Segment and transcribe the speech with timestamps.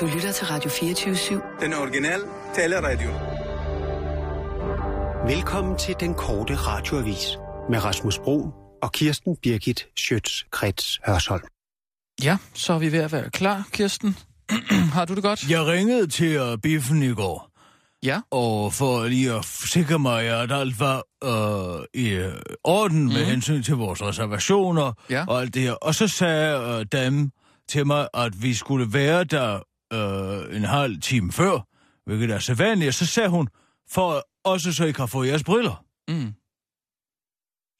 [0.00, 1.60] Du lytter til Radio 24-7.
[1.64, 2.22] Den originale
[2.54, 3.08] taleradio.
[5.34, 7.38] Velkommen til den korte radioavis
[7.70, 8.50] med Rasmus Bro
[8.82, 11.42] og Kirsten Birgit Schøtz-Krets Hørsholm.
[12.22, 14.16] Ja, så er vi ved at være klar, Kirsten.
[14.94, 15.50] Har du det godt?
[15.50, 17.50] Jeg ringede til uh, Biffen i går,
[18.02, 18.20] Ja.
[18.30, 22.24] og for lige at sikre mig, at alt var uh, i uh,
[22.64, 23.06] orden mm.
[23.12, 25.24] med hensyn til vores reservationer Ja.
[25.28, 25.72] og alt det her.
[25.72, 27.30] Og så sagde uh, dem
[27.68, 29.60] til mig, at vi skulle være der
[29.94, 31.60] uh, en halv time før,
[32.06, 32.88] hvilket er sædvanligt.
[32.88, 33.48] Og så sagde hun,
[33.90, 35.84] for også så I kan få jeres briller.
[36.08, 36.34] Mm.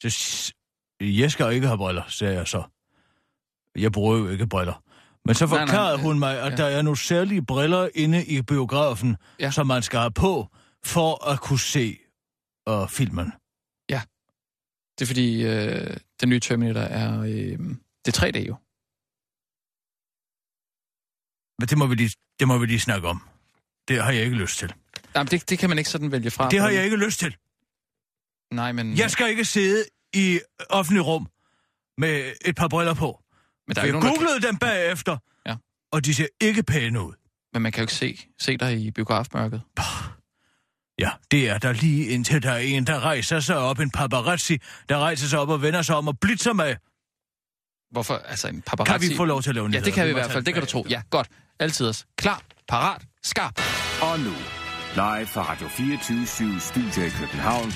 [0.02, 0.52] Så
[1.00, 2.62] jeg skal ikke have briller, sagde jeg så.
[3.76, 4.82] Jeg bruger jo ikke briller.
[5.24, 6.56] Men så Nej, nej, forklarede øh, hun mig, at ja.
[6.56, 9.50] der er nogle særlige briller inde i biografen, Ja.
[9.50, 10.46] som man skal have på,
[10.84, 11.98] for at kunne se
[12.70, 13.32] uh, filmen.
[14.98, 17.20] Det er fordi, øh, den nye Terminator er...
[17.20, 17.58] Øh,
[18.04, 18.56] det er 3D jo.
[21.58, 23.22] Men det må vi lige, det må vi lige snakke om.
[23.88, 24.72] Det har jeg ikke lyst til.
[25.16, 26.48] Jamen, det, det kan man ikke sådan vælge fra.
[26.50, 27.36] Det har jeg ikke lyst til.
[28.52, 28.96] Nej, men...
[28.98, 31.28] Jeg skal ikke sidde i offentlig rum
[31.98, 33.20] med et par briller på.
[33.68, 35.56] men, der er Jeg nogen, der, googlede dem bagefter, Ja.
[35.92, 37.12] og de ser ikke pæne ud.
[37.52, 39.62] men man kan jo ikke se, se dig i biografmørket.
[40.98, 44.58] Ja, det er der lige indtil der er en, der rejser sig op, en paparazzi,
[44.88, 46.76] der rejser sig op og vender sig om og blitzer med.
[47.90, 48.14] Hvorfor?
[48.14, 49.06] Altså en paparazzi...
[49.06, 50.44] Kan vi få lov til at lave Ja, det kan vi i må hvert fald.
[50.44, 50.86] Det kan du tro.
[50.90, 51.28] Ja, godt.
[51.60, 52.06] Altid os.
[52.16, 53.60] Klar, parat, skarp.
[54.02, 54.32] Og nu,
[54.94, 57.72] live fra Radio 24 Studio i København.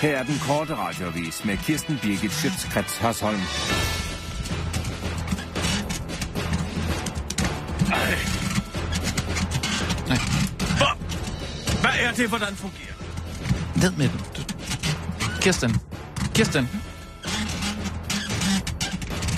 [0.00, 3.40] Her er den korte radiovis med Kirsten Birgit Schøtzgrads Hasholm.
[10.76, 10.96] Hvor?
[11.80, 12.94] Hvad er det, hvordan fungerer?
[13.76, 14.20] Ned med den.
[15.40, 15.76] Kirsten.
[16.34, 16.68] Kirsten.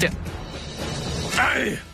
[0.00, 0.10] Der.
[1.38, 1.91] Ej!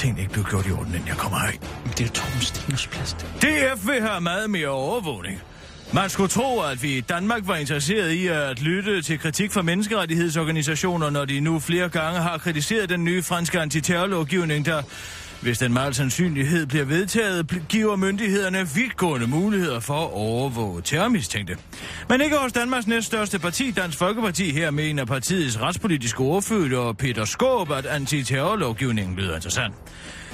[0.00, 1.60] Tingene ikke blive gjort i orden, inden jeg kommer herind?
[1.84, 3.12] Men det er Torben Steeners plads.
[3.12, 5.40] DF vil have meget mere overvågning.
[5.92, 9.62] Man skulle tro, at vi i Danmark var interesseret i at lytte til kritik fra
[9.62, 14.82] menneskerettighedsorganisationer, når de nu flere gange har kritiseret den nye franske antiterrorlovgivning, der,
[15.42, 21.56] hvis den meget sandsynlighed bliver vedtaget, giver myndighederne vidtgående muligheder for at overvåge terrormistænkte.
[22.08, 27.70] Men ikke hos Danmarks næststørste parti, Dansk Folkeparti, her mener partiets retspolitiske ordfører Peter Skåb,
[27.70, 29.74] at antiterrorlovgivningen lyder interessant.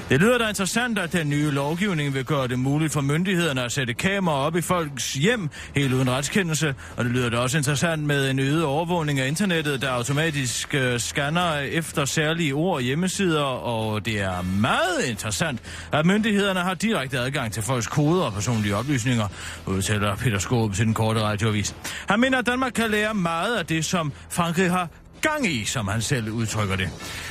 [0.08, 3.72] Det lyder da interessant, at den nye lovgivning vil gøre det muligt for myndighederne at
[3.72, 6.74] sætte kameraer op i folks hjem, helt uden retskendelse.
[6.96, 10.98] Og det lyder da også interessant med en øget overvågning af internettet, der automatisk øh,
[10.98, 13.42] scanner efter særlige ord og hjemmesider.
[13.42, 15.60] Og det er meget interessant,
[15.92, 19.28] at myndighederne har direkte adgang til folks koder og personlige oplysninger,
[19.66, 21.74] udtaler Peter Skåb til den korte radioavis.
[22.08, 24.88] Han mener, at Danmark kan lære meget af det, som Frankrig har
[25.22, 26.88] gang i, som han selv udtrykker det.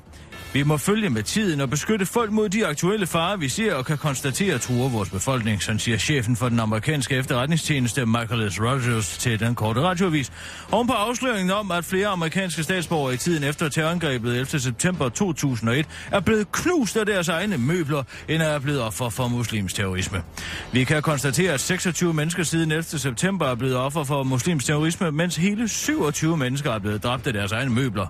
[0.53, 3.85] Vi må følge med tiden og beskytte folk mod de aktuelle farer, vi ser og
[3.85, 8.61] kan konstatere truer vores befolkning, sådan siger chefen for den amerikanske efterretningstjeneste Michael S.
[8.61, 10.31] Rogers til den korte radioavis.
[10.71, 14.59] Oven på afsløringen om, at flere amerikanske statsborgere i tiden efter terrorangrebet 11.
[14.59, 19.73] september 2001 er blevet knust af deres egne møbler, end er blevet offer for muslims
[19.73, 20.23] terrorisme.
[20.71, 22.83] Vi kan konstatere, at 26 mennesker siden 11.
[22.83, 27.33] september er blevet offer for muslims terrorisme, mens hele 27 mennesker er blevet dræbt af
[27.33, 28.07] deres egne møbler.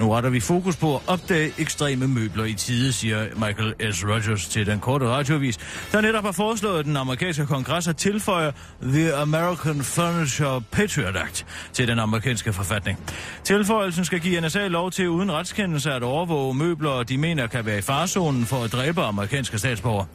[0.00, 4.04] Nu retter vi fokus på at opdage ekstra ekstreme møbler i tide, siger Michael S.
[4.04, 5.58] Rogers til den korte radiovis,
[5.92, 8.52] der netop har foreslået at den amerikanske kongres at tilføje
[8.82, 12.98] The American Furniture Patriot Act til den amerikanske forfatning.
[13.44, 17.78] Tilføjelsen skal give NSA lov til uden retskendelse at overvåge møbler, de mener kan være
[17.78, 20.06] i farzonen for at dræbe amerikanske statsborgere.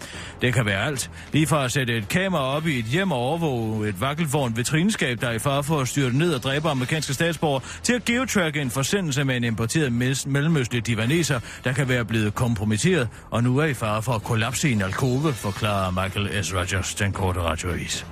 [0.41, 1.11] Det kan være alt.
[1.33, 5.21] Lige fra at sætte et kamera op i et hjem og overvåge et vakkelvogn vitrineskab,
[5.21, 8.61] der er i far for at styre ned og dræbe amerikanske statsborgere, til at geotracke
[8.61, 9.93] en forsendelse med en importeret
[10.25, 14.69] mellemøstlig divaneser, der kan være blevet kompromitteret, og nu er i fare for at kollapse
[14.69, 16.53] i en alkove, forklarer Michael S.
[16.53, 18.05] Rogers, den korte radioavis.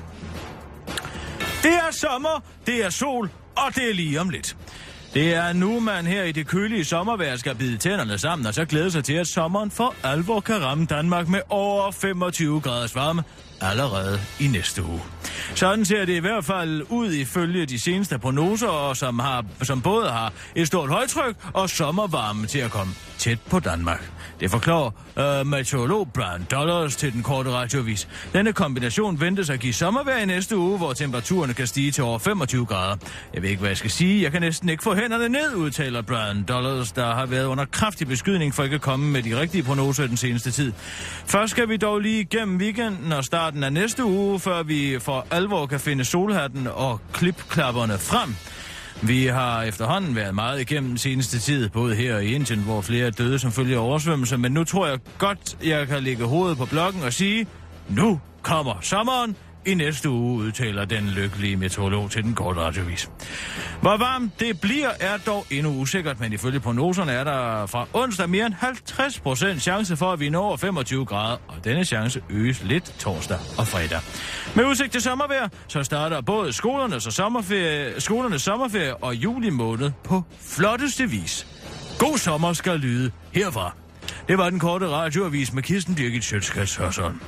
[1.64, 4.58] Det er sommer, det er sol, og det er lige om lidt.
[5.14, 8.66] Det er nu, man her i det kølige sommervejr skal bide tænderne sammen, og så
[8.66, 13.24] glæde sig til, at sommeren for alvor kan ramme Danmark med over 25 graders varme
[13.62, 15.02] allerede i næste uge.
[15.56, 19.82] Sådan ser det i hvert fald ud ifølge de seneste prognoser, og som, har, som
[19.82, 24.12] både har et stort højtryk og sommervarme til at komme tæt på Danmark.
[24.40, 24.92] Det forklarer
[25.40, 28.08] øh, meteorolog Brian Dollars til den korte radiovis.
[28.34, 32.20] Denne kombination ventes at give sommervejr i næste uge, hvor temperaturerne kan stige til over
[32.20, 32.96] 25 grader.
[33.34, 34.24] Jeg ved ikke, hvad jeg skal sige.
[34.24, 38.08] Jeg kan næsten ikke få hænderne ned, udtaler Brian Dollars, der har været under kraftig
[38.08, 40.74] beskydning for ikke at komme med de rigtige prognoser den seneste tid.
[41.26, 45.28] Først skal vi dog lige igennem weekenden og starten af næste uge, før vi for
[45.32, 48.36] alvor kan finde solhatten og klipklapperne frem.
[49.02, 53.08] Vi har efterhånden været meget igennem den seneste tid, både her i Indien, hvor flere
[53.08, 56.58] er døde som følge af oversvømmelser, men nu tror jeg godt, jeg kan lægge hovedet
[56.58, 57.48] på blokken og sige,
[57.90, 59.36] nu kommer sommeren,
[59.68, 63.10] i næste uge, udtaler den lykkelige meteorolog til den korte radiovis.
[63.82, 68.30] Hvor varmt det bliver, er dog endnu usikkert, men ifølge prognoserne er der fra onsdag
[68.30, 72.64] mere end 50 procent chance for, at vi når 25 grader, og denne chance øges
[72.64, 74.00] lidt torsdag og fredag.
[74.56, 79.92] Med udsigt til sommervejr, så starter både skolernes, og sommerferie, skolernes sommerferie og juli måned
[80.04, 81.48] på flotteste vis.
[82.00, 83.76] God sommer skal lyde herfra.
[84.28, 87.20] Det var den korte radioavis med Kirsten Birgit Sjøtskrets Hørsholm.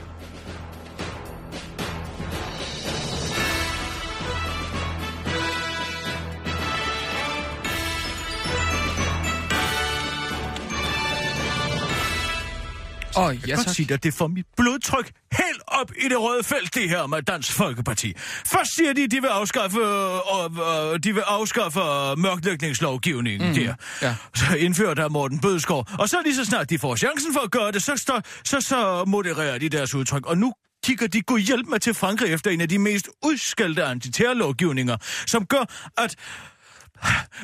[13.19, 13.75] Og Jeg ja, kan tak.
[13.75, 17.21] sige at det får mit blodtryk helt op i det røde felt, det her med
[17.21, 18.13] Dansk Folkeparti.
[18.45, 21.79] Først siger de, de vil afskaffe, øh, øh, de vil afskaffe
[22.17, 23.55] mørklægningslovgivningen mm.
[23.55, 23.73] der.
[24.01, 24.15] ja.
[24.35, 25.85] Så indfører der Morten Bødskov.
[25.99, 28.61] Og så lige så snart de får chancen for at gøre det, så, så, så,
[28.61, 30.25] så modererer de deres udtryk.
[30.25, 33.83] Og nu kigger de god hjælp med til Frankrig efter en af de mest udskældte
[33.83, 35.65] antiterrorlovgivninger, som gør,
[35.97, 36.15] at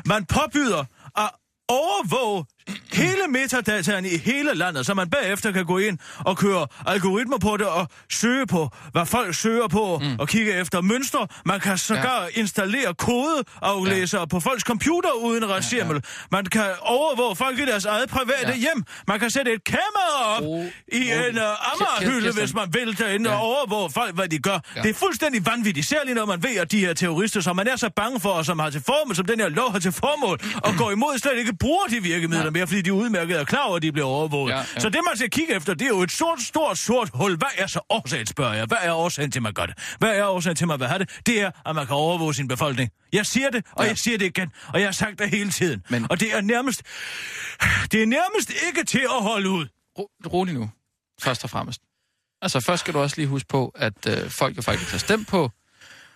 [0.05, 0.83] man påbyder
[1.17, 1.29] at
[1.67, 2.45] overvåge
[2.93, 7.57] hele metadataen i hele landet, så man bagefter kan gå ind og køre algoritmer på
[7.57, 10.19] det og søge på, hvad folk søger på, mm.
[10.19, 11.27] og kigge efter mønstre.
[11.45, 12.39] Man kan sågar ja.
[12.39, 14.25] installere kodeaflæsere ja.
[14.25, 15.95] på folks computer uden retsjemmel.
[15.95, 16.27] Ja, ja.
[16.31, 18.55] Man kan overvåge folk i deres eget private ja.
[18.55, 18.83] hjem.
[19.07, 21.41] Man kan sætte et kamera op Ro- i ro- en uh, Kirsten-
[21.73, 23.35] ammerhylde, hvis man vil derinde Ja.
[23.35, 24.59] og overvåge folk, hvad de gør.
[24.75, 24.81] Ja.
[24.81, 27.75] Det er fuldstændig vanvittigt, særligt når man ved, at de her terrorister, som man er
[27.75, 30.39] så bange for, og som har til formål, som den her lov har til formål,
[30.63, 33.63] og går imod, slet ikke bruger de virkemidler mere, fordi de er udmærket og klar
[33.67, 34.51] over, at de bliver overvåget.
[34.53, 34.79] Ja, Ja.
[34.79, 37.37] Så det, man skal kigge efter, det er jo et stort, stort, sort hul.
[37.37, 38.65] Hvad er så årsagen, spørger jeg?
[38.65, 39.77] Hvad er årsagen til, at man gør det?
[39.99, 41.09] Hvad er årsagen til, at man vil have det?
[41.25, 42.89] Det er, at man kan overvåge sin befolkning.
[43.13, 43.89] Jeg siger det, og Ja.
[43.89, 45.83] jeg siger det igen, og jeg har sagt det hele tiden.
[45.89, 46.07] Men...
[46.09, 46.81] Og det er nærmest...
[47.91, 49.65] Det er nærmest ikke til at holde ud.
[49.99, 50.69] Ro, rolig nu,
[51.21, 51.81] først og fremmest.
[52.41, 55.27] Altså, først skal du også lige huske på, at øh, folk jo faktisk har stemt
[55.27, 55.51] på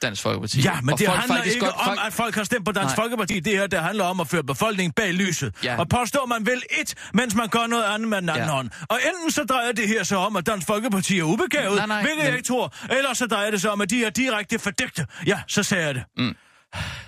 [0.02, 0.62] Dansk Folkeparti.
[0.62, 2.72] Ja, men Og det folk handler ikke godt- om, folk- at folk har stemt på
[2.72, 3.04] Dansk Nej.
[3.04, 3.40] Folkeparti.
[3.40, 5.56] Det her, det handler om at føre befolkningen bag lyset.
[5.64, 5.78] Ja.
[5.80, 8.52] Og påstår man vel et, mens man gør noget andet med den anden Ja.
[8.52, 8.70] hånd.
[8.90, 12.02] Og enten så drejer det her så om, at Dansk Folkeparti er ubegavet, Nej, nej,
[12.02, 12.74] hvilket men- jeg ikke tror.
[12.90, 15.08] Eller så drejer det sig om, at de er direkte fordægte.
[15.28, 16.04] Ja, så sagde jeg det.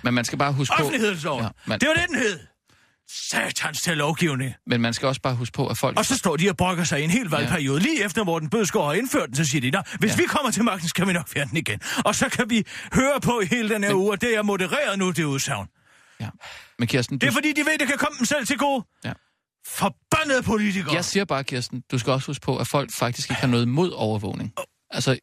[0.02, 0.82] Men man skal bare huske på...
[0.84, 1.42] Offentlighedsloven.
[1.44, 2.38] Ja, man, det var det, den hed.
[3.30, 4.54] Satans til lovgivning.
[4.66, 5.98] Men man skal også bare huske på, at folk...
[5.98, 7.80] Og så står de og brokker sig i en hel valgperiode.
[7.80, 10.14] Lige efter Morten Bødskov har indført den, så siger de, Nå, hvis Ja.
[10.16, 10.22] ja.
[10.22, 11.80] vi kommer til magten, skal vi nok fjerne den igen.
[12.04, 14.98] Og så kan vi høre på i hele den her uge, og det er modereret
[14.98, 15.66] nu, det udsagn.
[16.20, 16.28] Ja.
[16.78, 17.26] Men Kirsten, du...
[17.26, 18.84] Det er fordi, de ved, det kan komme dem selv til gode.
[19.04, 19.12] Ja.
[19.66, 20.94] Forbandede politikere.
[20.94, 23.68] Jeg siger bare, Kirsten, du skal også huske på, at folk faktisk ikke har noget
[23.68, 24.52] mod overvågning.
[24.90, 25.18] Altså,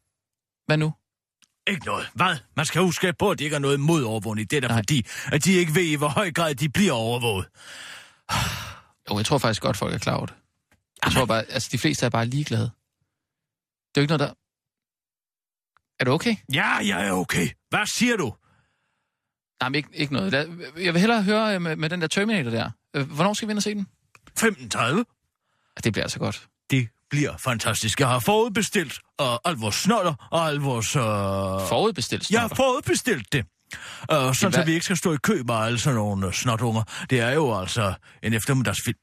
[0.65, 0.93] hvad nu?
[1.69, 2.09] Ikke noget.
[2.13, 2.37] Hvad?
[2.55, 4.51] Man skal huske på, at de ikke har noget mod overvågning.
[4.51, 7.47] Det er da fordi, at de ikke ved, i hvor høj grad de bliver overvåget.
[9.09, 10.35] Jo, jeg tror faktisk godt, folk er klar over det.
[11.05, 12.63] Jeg tror bare, altså de fleste er bare ligeglade.
[12.63, 14.33] Det er jo ikke noget, der...
[15.99, 16.35] Er du okay?
[16.53, 17.49] Ja, jeg er okay.
[17.69, 18.33] Hvad siger du?
[19.61, 20.33] Nej, men ikke, ikke noget.
[20.77, 22.71] Jeg vil hellere høre øh, med, med den der Terminator der.
[22.95, 23.87] Øh, Hvornår skal vi ind og se den?
[24.39, 24.79] 15.30?
[24.79, 25.03] Ja,
[25.83, 26.47] det bliver altså godt.
[26.69, 27.99] Det bliver fantastisk.
[27.99, 30.95] Jeg har forudbestilt uh, al vores snoller og al vores...
[30.95, 31.01] Uh...
[31.69, 33.45] Forudbestilt Jeg har forudbestilt det.
[34.13, 36.83] Uh, sådan, så vi ikke skal stå i kø med alle sådan nogle uh, snotunger.
[37.09, 38.97] Det er jo altså en eftermiddagsfilm.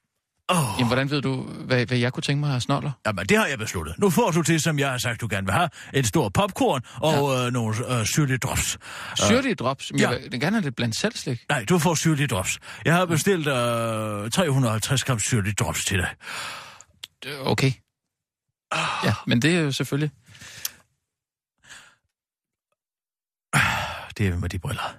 [0.51, 2.91] Åh, Jamen, hvordan ved du, hvad, hvad jeg kunne tænke mig af snoller?
[3.07, 3.99] jamen det har jeg besluttet.
[3.99, 5.69] Nu får du det, som jeg har sagt, du gerne vil have.
[5.95, 7.47] En stor popcorn og ja.
[7.47, 8.79] øh, nogle øh, syrlige drops.
[9.15, 9.93] Syrlige drops?
[9.93, 10.11] Men ja.
[10.11, 11.41] jeg vil gerne have lidt blandt selv slik.
[11.49, 12.59] Nej, du får syrlige drops.
[12.85, 16.09] Jeg har bestilt øh, 350 gram syrlige drops til dig.
[17.27, 17.73] Øh, Okay.
[19.05, 20.11] Ja, men det er jo selvfølgelig...
[24.19, 24.97] Det er med de briller.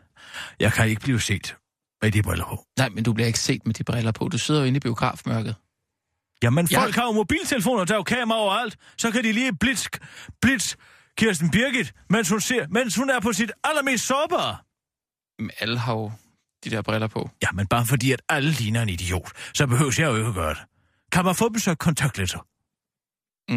[0.59, 1.55] Jeg kan ikke blive set
[2.01, 2.65] med de briller på.
[2.77, 4.27] Nej, men du bliver ikke set med de briller på.
[4.27, 5.55] Du sidder jo inde i biografmørket.
[6.43, 8.77] Jamen, folk har jo mobiltelefoner, der er jo kamera overalt.
[8.97, 9.87] Så kan de lige blitz,
[10.41, 10.75] blitz
[11.17, 14.57] Kirsten Birgit, mens hun, ser, mens hun er på sit allermest sårbare.
[15.39, 16.11] Men alle har jo
[16.63, 17.29] de der briller på.
[17.41, 20.33] Ja, men bare fordi, at alle ligner en idiot, så behøver jeg jo ikke at
[20.33, 20.63] gøre det.
[21.11, 22.47] Kan man få dem så kontaktlinser?
[23.49, 23.55] Mm,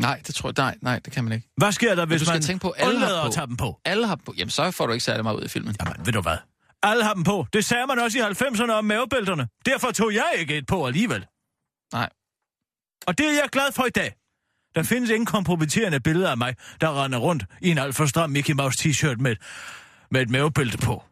[0.00, 0.54] nej, det tror jeg...
[0.58, 1.48] Nej, nej, det kan man ikke.
[1.56, 3.56] Hvad sker der, hvis du skal man tænke på, alle har undlader at tage dem
[3.56, 3.80] på?
[3.84, 4.34] Alle har på.
[4.38, 5.76] Jamen, så får du ikke særlig meget ud i filmen.
[5.80, 6.36] Jamen, ved du hvad?
[6.82, 7.46] Alle har dem på.
[7.52, 9.48] Det sagde man også i 90'erne om mavebælterne.
[9.66, 11.26] Derfor tog jeg ikke et på alligevel.
[11.92, 12.08] Nej.
[13.06, 14.14] Og det er jeg glad for i dag.
[14.74, 18.30] Der findes ingen kompromitterende billeder af mig, der render rundt i en alt for stram
[18.30, 19.36] Mickey Mouse t-shirt med,
[20.10, 21.04] med et mavebælte på.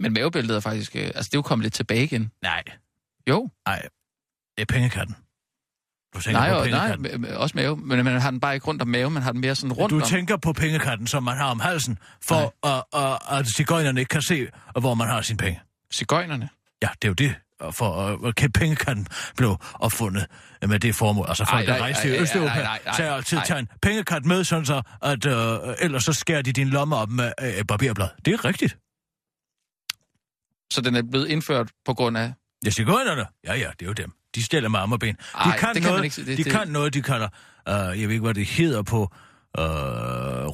[0.00, 0.96] Men mavebæltet er faktisk...
[0.96, 2.30] Øh, altså, det er jo kommet lidt tilbage igen.
[2.42, 2.62] Nej,
[3.28, 3.50] Jo.
[3.66, 3.88] nej.
[4.56, 5.16] Det er pengekatten.
[6.14, 7.24] Du tænker Nej, på nej, pengekatten.
[7.24, 7.76] m- m- også mave.
[7.76, 9.90] Men man har den bare ikke rundt om maven, man har den mere sådan rundt
[9.90, 10.02] Du om.
[10.02, 14.22] tænker på pengekatten, som man har om halsen, for at, at, at cigøjnerne ikke kan
[14.22, 14.46] se,
[14.80, 15.60] hvor man har sine penge.
[15.94, 16.48] Cigøjnerne.
[16.82, 17.34] Ja, det er jo det.
[17.72, 20.26] For uh, pengekatten blev opfundet
[20.66, 21.26] med det formål.
[21.28, 25.26] Altså folk, der rejste ej, Østeuropa, tager altid tager en pengekat med, sådan så, at
[25.26, 28.08] uh, ellers så skærer de din lomme op med et barberblad.
[28.24, 28.78] Det er rigtigt.
[30.72, 32.32] Så den er blevet indført på grund af...
[32.64, 33.26] Ja, cigøjnerne.
[33.46, 34.12] Ja, ja, det er jo dem.
[34.34, 35.14] De stiller med arme og ben.
[35.14, 36.16] De Ej, kan, det kan noget, ikke.
[36.16, 37.28] Det- de det- kan noget, de kalder...
[37.68, 39.00] Uh, jeg ved ikke, hvad det hedder på
[39.58, 39.64] uh,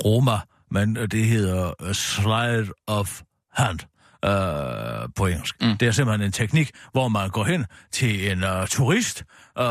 [0.04, 0.38] Roma,
[0.70, 3.20] men øh, det hedder uh, slide of
[3.52, 3.78] hand
[4.26, 5.54] uh, på engelsk.
[5.60, 5.66] Mm.
[5.66, 5.76] Mm.
[5.78, 9.24] Det er simpelthen en teknik, hvor man går hen til en uh, turist,
[9.60, 9.64] uh,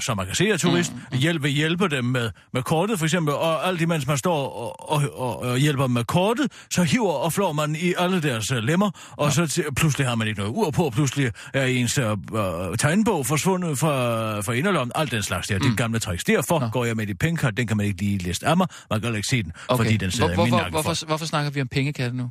[0.00, 1.18] som man kan se er turist, mm.
[1.18, 5.02] hjælpe, hjælpe dem med, med kortet for eksempel, og alt imens man står og, og,
[5.14, 8.58] og, og hjælper dem med kortet, så hiver og flår man i alle deres uh,
[8.58, 9.34] lemmer, og ja.
[9.34, 13.26] så til, pludselig har man ikke noget ur på, pludselig er ens uh, uh, tegnbog
[13.26, 15.62] forsvundet fra, fra inderlommen, alt den slags der, mm.
[15.62, 16.24] det er gamle tricks.
[16.24, 16.68] Derfor Nå.
[16.68, 19.14] går jeg med i pengekart, den kan man ikke lige læse af mig, man kan
[19.14, 19.84] ikke se den, okay.
[19.84, 20.70] fordi den sidder Hvor, i min hvorfor, nakke.
[20.70, 22.30] hvorfor, hvorfor snakker vi om pengekatte nu?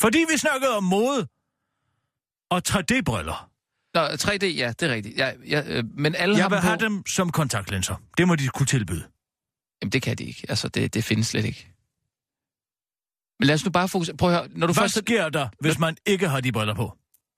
[0.00, 1.26] Fordi vi snakkede om mode
[2.50, 3.50] og 3D-briller.
[3.94, 5.18] Nå, 3D, ja, det er rigtigt.
[5.18, 6.66] Ja, ja, øh, men alle Jeg har vil dem på...
[6.66, 7.94] have dem som kontaktlinser.
[8.18, 9.04] Det må de kunne tilbyde.
[9.82, 10.46] Jamen, det kan de ikke.
[10.48, 11.72] Altså, det, det findes slet ikke.
[13.38, 14.16] Men lad os nu bare fokusere.
[14.16, 14.48] Prøv at høre.
[14.48, 14.98] Når du Hvad først...
[14.98, 16.92] sker der, hvis man ikke har de briller på?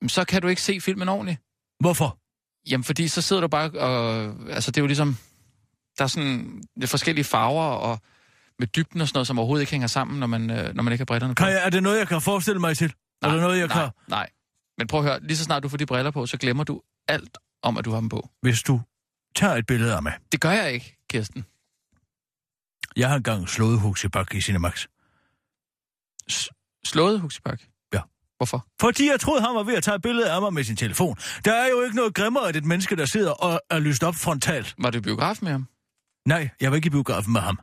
[0.08, 1.38] Så kan du ikke se filmen ordentligt.
[1.80, 2.18] Hvorfor?
[2.70, 4.24] Jamen, fordi så sidder du bare og...
[4.50, 5.16] Altså, det er jo ligesom...
[5.98, 7.98] Der er sådan lidt forskellige farver og
[8.62, 10.92] med dybden og sådan noget, som overhovedet ikke hænger sammen, når man, øh, når man
[10.92, 11.44] ikke har brillerne på.
[11.44, 12.92] Kan jeg, er det noget, jeg kan forestille mig til?
[13.22, 13.90] nej, er det noget, jeg nej, kan...
[14.08, 14.28] Nej,
[14.78, 15.20] Men prøv at høre.
[15.20, 17.90] Lige så snart du får de briller på, så glemmer du alt om, at du
[17.90, 18.28] har dem på.
[18.42, 18.80] Hvis du
[19.36, 20.12] tager et billede af mig.
[20.32, 21.44] Det gør jeg ikke, Kirsten.
[22.96, 24.86] Jeg har engang slået Huxi Bak i Cinemax.
[26.84, 27.60] Slået Huxibak?
[27.94, 28.00] Ja.
[28.36, 28.66] Hvorfor?
[28.80, 31.16] Fordi jeg troede, han var ved at tage et billede af mig med sin telefon.
[31.44, 34.14] Der er jo ikke noget grimmere end et menneske, der sidder og er lyst op
[34.14, 34.74] frontalt.
[34.78, 35.66] Var du i biografen med ham?
[36.26, 37.58] Nej, jeg var ikke i biografen med ham.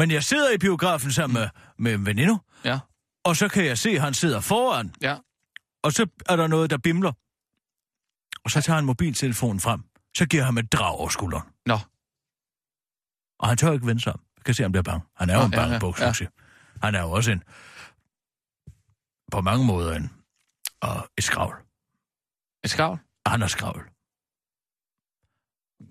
[0.00, 2.78] Men jeg sidder i biografen sammen med, med en veninde, Ja.
[3.24, 5.16] og så kan jeg se, at han sidder foran, Ja.
[5.82, 7.12] og så er der noget, der bimler.
[8.44, 9.80] Og så tager han mobiltelefonen frem.
[10.16, 11.48] Så giver han et drag over skulderen.
[11.66, 11.78] Nå.
[13.38, 14.20] Og han tør ikke vende sig om.
[14.36, 15.06] Jeg kan se, at han bliver bange.
[15.16, 16.26] Han er jo Nå, en ja, bange ja, buks, ja.
[16.82, 17.42] Han er jo også en...
[19.32, 20.10] På mange måder en...
[20.80, 21.56] Og et skravl.
[22.64, 22.98] Et skavl?
[23.26, 23.90] Han er skravl.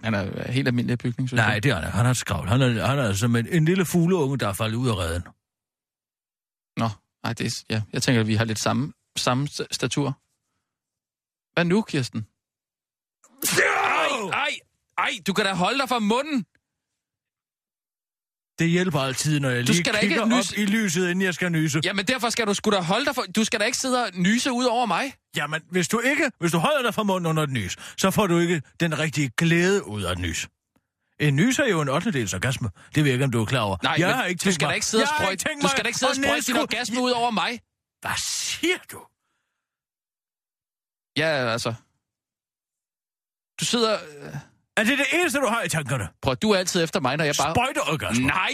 [0.03, 1.63] Han er helt almindelig bygning, synes Nej, jeg.
[1.63, 1.91] det er han.
[1.91, 2.47] Han er et skravl.
[2.47, 5.23] Han er, han er som en, en lille fugleunge, der er faldet ud af redden.
[6.77, 6.89] Nå,
[7.23, 7.81] nej, det er, ja.
[7.93, 10.19] Jeg tænker, at vi har lidt samme, samme st- statur.
[11.53, 12.27] Hvad nu, Kirsten?
[13.43, 14.49] Ej, ej,
[14.97, 16.45] ej, du kan da holde dig fra munden.
[18.59, 21.09] Det hjælper altid, når jeg Du lige skal da ikke kigger nys- op i lyset,
[21.09, 21.81] inden jeg skal nyse.
[21.83, 23.21] Jamen, derfor skal du sgu da holde dig for...
[23.35, 25.13] Du skal da ikke sidde og nyse ud over mig.
[25.35, 28.27] Jamen, hvis du ikke, hvis du holder dig fra munden under et nys, så får
[28.27, 30.47] du ikke den rigtige glæde ud af et nys.
[31.19, 32.11] En nys er jo en 8.
[32.11, 32.69] dels orgasme.
[32.95, 33.77] Det ved jeg ikke, om du er klar over.
[33.83, 35.83] Nej, jeg men har ikke du skal mig- da ikke sidde og sprøjte, du skal
[35.83, 37.59] da ikke sidde og sprøjte din orgasme ud over mig.
[38.01, 38.99] Hvad siger du?
[41.17, 41.73] Ja, altså...
[43.59, 43.97] Du sidder...
[44.79, 46.07] øh, Er det det eneste, du har i tankerne?
[46.21, 47.55] Prøv, du er altid efter mig, når jeg bare...
[47.55, 48.27] Spøjteorgasme.
[48.27, 48.49] Nej!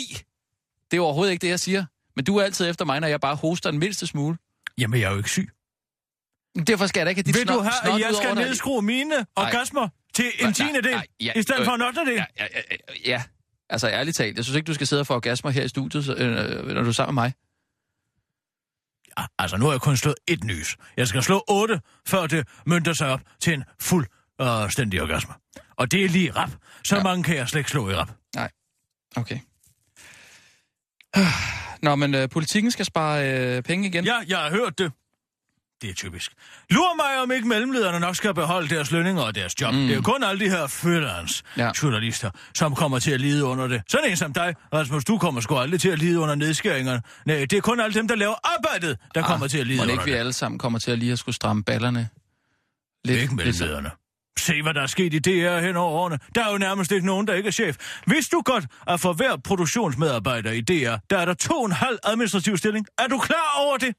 [0.91, 1.85] Det er overhovedet ikke det, jeg siger.
[2.15, 4.37] Men du er altid efter mig, når jeg bare hoster en mindste smule.
[4.77, 5.49] Jamen, jeg er jo ikke syg.
[6.67, 8.35] Derfor skal jeg da ikke have dit Vil du snot, have, snot at jeg skal
[8.35, 11.81] nedskrue mine orgasmer til en Nej, tiende del, nej, ja, i stedet øh, for en
[11.81, 12.05] 8.
[12.05, 12.13] del?
[12.15, 13.23] Ja, ja, ja, ja,
[13.69, 14.37] altså ærligt talt.
[14.37, 16.81] Jeg synes ikke, du skal sidde og få orgasmer her i studiet, så, øh, når
[16.81, 17.33] du er sammen med mig.
[19.17, 20.77] Ja, altså, nu har jeg kun slået et nys.
[20.97, 24.07] Jeg skal slå otte, før det mønter sig op til en fuld
[24.39, 25.33] og stændig orgasme.
[25.77, 26.49] Og det er lige rap.
[26.83, 27.03] Så ja.
[27.03, 28.11] Mange kan jeg slet ikke slå i rap.
[29.15, 29.39] Okay.
[31.81, 34.05] Nå, men øh, politikken skal spare øh, penge igen.
[34.05, 34.91] Ja, jeg har hørt det.
[35.81, 36.31] Det er typisk.
[36.69, 39.73] Lur mig, om ikke mellemlederne nok skal beholde deres lønninger og deres job.
[39.73, 39.79] Mm.
[39.79, 41.71] Det er jo kun alle de her freelance ja.
[41.83, 43.81] Journalister, som kommer til at lide under det.
[43.89, 47.01] Sådan en som dig, Rasmus, du kommer sgu aldrig til at lide under nedskæringerne.
[47.25, 49.81] Nej, det er kun alle dem, der laver arbejdet, der ah, kommer til at lide
[49.81, 50.17] under ikke vi det.
[50.17, 52.09] alle sammen kommer til at lige at skulle stramme ballerne?
[53.05, 53.91] Lidt, Ikke mellemlederne.
[54.39, 56.19] Se, hvad der er sket i DR hen over årene.
[56.35, 57.77] Der er jo nærmest ikke nogen, der ikke er chef.
[58.07, 61.71] Vidste du godt, at for hver produktionsmedarbejder i DR, der er der to og en
[61.71, 62.87] halv administrativ stilling?
[62.97, 63.95] Er du klar over det?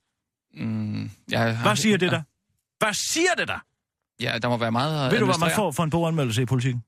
[0.55, 2.23] Mm, jeg, Hvad siger det der?
[2.79, 3.59] Hvad siger det der?
[4.21, 6.83] Ja, der må være meget Ved du, hvad man får for en boganmeldelse i politikken?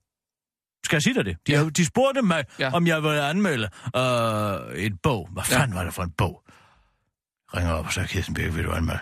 [0.85, 1.37] Skal jeg sige dig det?
[1.47, 1.69] De, ja.
[1.69, 2.65] de spurgte mig, ja.
[2.65, 2.75] Ja.
[2.75, 5.29] om jeg ville anmelde øh, et bog.
[5.33, 5.59] Hvad Ja.
[5.61, 6.43] fanden var det for en bog?
[7.57, 9.01] Ringer op og siger, Kirsten Birke, vil du anmelde?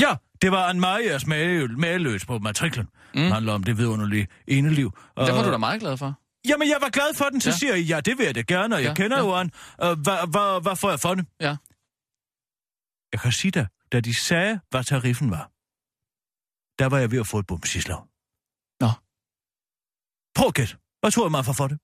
[0.00, 2.86] Ja, det var en Marias mageløs på matriklen.
[3.14, 3.20] Mm.
[3.20, 4.90] Det handler om det vidunderlige eneliv.
[5.16, 6.18] Det var du da meget glad for.
[6.48, 7.56] Jamen, jeg var glad for den, så ja.
[7.56, 8.94] Siger jeg, ja, det vil jeg da gerne, og jeg ja.
[8.94, 9.24] Kender ja.
[9.24, 9.50] jo han.
[9.76, 11.26] Hvad, får jeg for det?
[11.40, 11.56] Ja.
[13.12, 15.44] Jeg kan sige dig, da de sagde, hvad tariffen var,
[16.78, 17.98] der var jeg ved at få et bumsislag.
[18.80, 18.88] Nå.
[20.34, 20.76] Prøv at gætte.
[21.00, 21.78] Hvad tror jeg, man får for det?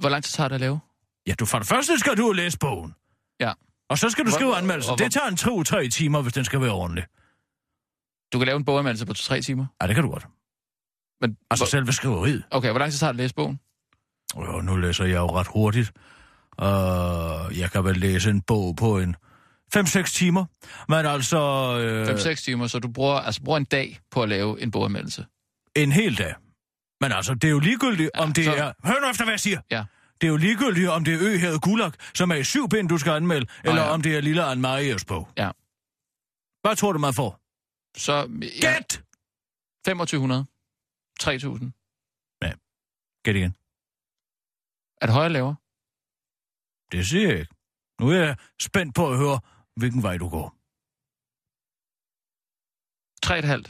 [0.00, 0.80] Hvor lang tid tager det at lave?
[1.26, 2.94] Ja, du for det første skal du læse bogen.
[3.40, 3.52] Ja.
[3.90, 4.92] Og så skal du Hvor- skrive anmeldelser.
[4.92, 7.04] og Det tager en to-tre timer, hvis den skal være ordentlig.
[8.32, 9.66] Du kan lave en boganmeldelse på tre timer.
[9.82, 10.26] Ja, det kan du godt.
[11.20, 12.42] Men, Altså hvor, selve skriveriet.
[12.50, 13.60] okay, hvor lang tid tager det at læse bogen?
[14.34, 15.92] Og nu læser jeg jo ret hurtigt.
[16.62, 19.16] Uh, jeg kan vel læse en bog på en
[19.76, 20.44] 5-6 timer.
[20.88, 21.38] Men altså...
[21.80, 25.26] Øh, 5-6 timer, så du bruger, altså, bruger en dag på at lave en boganmeldelse.
[25.76, 26.34] en hel dag.
[27.00, 28.72] Men altså, det er jo ligegyldigt, ja, om det så- er...
[28.84, 29.60] Hør nu efter, hvad jeg siger.
[29.70, 29.84] Ja.
[30.20, 32.98] Det er jo ligegyldigt, om det er Øhavet Gulag, som er i syv bind, du
[32.98, 33.88] skal anmelde, eller ja.
[33.90, 35.28] om det er Lille Anne Marias bog.
[35.38, 35.50] Ja.
[36.62, 37.40] Hvad tror du, man får?
[37.96, 38.12] Så
[38.62, 39.02] ja, Gæt!
[39.84, 40.46] 2500.
[41.20, 41.72] 3000.
[43.24, 43.56] Gæt igen.
[45.00, 45.56] Er det højere eller lavere?
[46.92, 47.54] Det siger jeg ikke.
[48.00, 49.40] Nu er jeg spændt på at høre,
[49.76, 50.56] hvilken vej du går.
[53.26, 53.62] 3,5.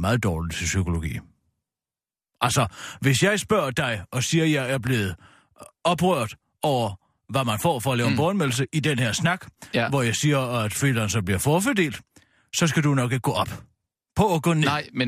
[0.00, 1.18] Meget dårligt til psykologi.
[2.40, 2.66] Altså,
[3.00, 5.16] hvis jeg spørger dig og siger, at jeg er blevet
[5.84, 6.94] oprørt over,
[7.32, 8.12] hvad man får for at lave mm.
[8.12, 9.88] en boganmeldelse i den her snak, Ja.
[9.88, 12.02] hvor jeg siger, at freelancer bliver forfordelt,
[12.54, 13.48] så skal du nok ikke gå op.
[14.14, 14.64] På at gå ned.
[14.64, 15.06] Nej, men...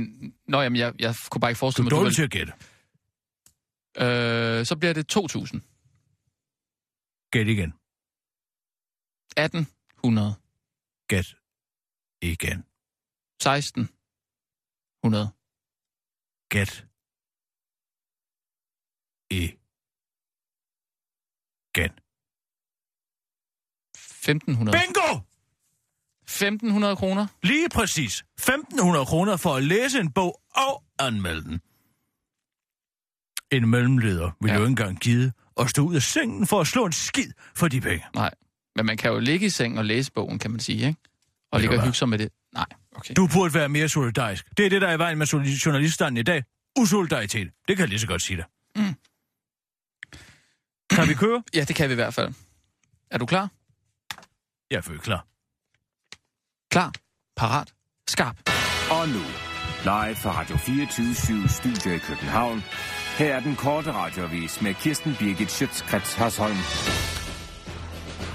[0.49, 2.27] Nå, jamen, jeg, jeg kunne bare ikke du forestille er mig, dårlig du til vil...
[2.27, 2.53] at gætte.
[4.61, 5.61] Øh, så bliver det 2000.
[7.31, 7.73] Gæt igen.
[9.37, 10.35] 1800.
[11.09, 11.35] Gæt
[12.23, 12.59] igen.
[13.41, 15.31] 1600.
[16.49, 16.87] Gæt
[19.31, 19.59] igen.
[23.95, 24.79] 1500.
[24.79, 25.34] Bingo!
[26.25, 27.27] 1500 kroner.
[27.43, 28.25] Lige præcis.
[28.41, 31.61] 1.500 kroner for at læse en bog og anmelde den.
[33.51, 34.55] En mellemleder vil ja.
[34.55, 37.69] Jo ikke engang give at stå ud af sengen for at slå en skid for
[37.69, 38.05] de penge.
[38.15, 38.31] Nej.
[38.77, 41.01] Men man kan jo ligge i seng og læse bogen, kan man sige, ikke?
[41.53, 42.33] Og ligge og hygge sig med det.
[42.55, 43.15] Nej, okay.
[43.17, 44.47] Du burde være mere solidarisk.
[44.57, 45.27] Det er det, der er i vejen med
[45.67, 46.45] journaliststanden i dag.
[46.79, 47.51] Usolidaritet.
[47.69, 48.45] Det kan jeg lige så godt sige dig.
[48.77, 48.95] Mm.
[50.91, 51.43] Kan vi køre?
[51.55, 52.35] Ja, det kan vi i hvert fald.
[53.11, 53.51] Er du klar?
[54.71, 55.27] Jeg er klar.
[56.75, 56.93] Klar.
[57.37, 57.69] Parat.
[58.09, 58.37] Skarp.
[58.91, 59.25] Og nu,
[59.85, 62.63] live fra Radio 24 Studio i København.
[63.19, 66.57] Her er den korte radiovis med Kirsten Birgit Schøtzgrads Hasholm.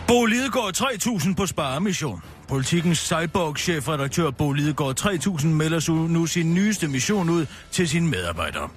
[0.07, 2.23] Bo Lidegaard 3000 på sparemission.
[2.47, 8.69] Politikens cyborg-chefredaktør Bo Lidegaard 3000 melder nu sin nyeste mission ud til sine medarbejdere.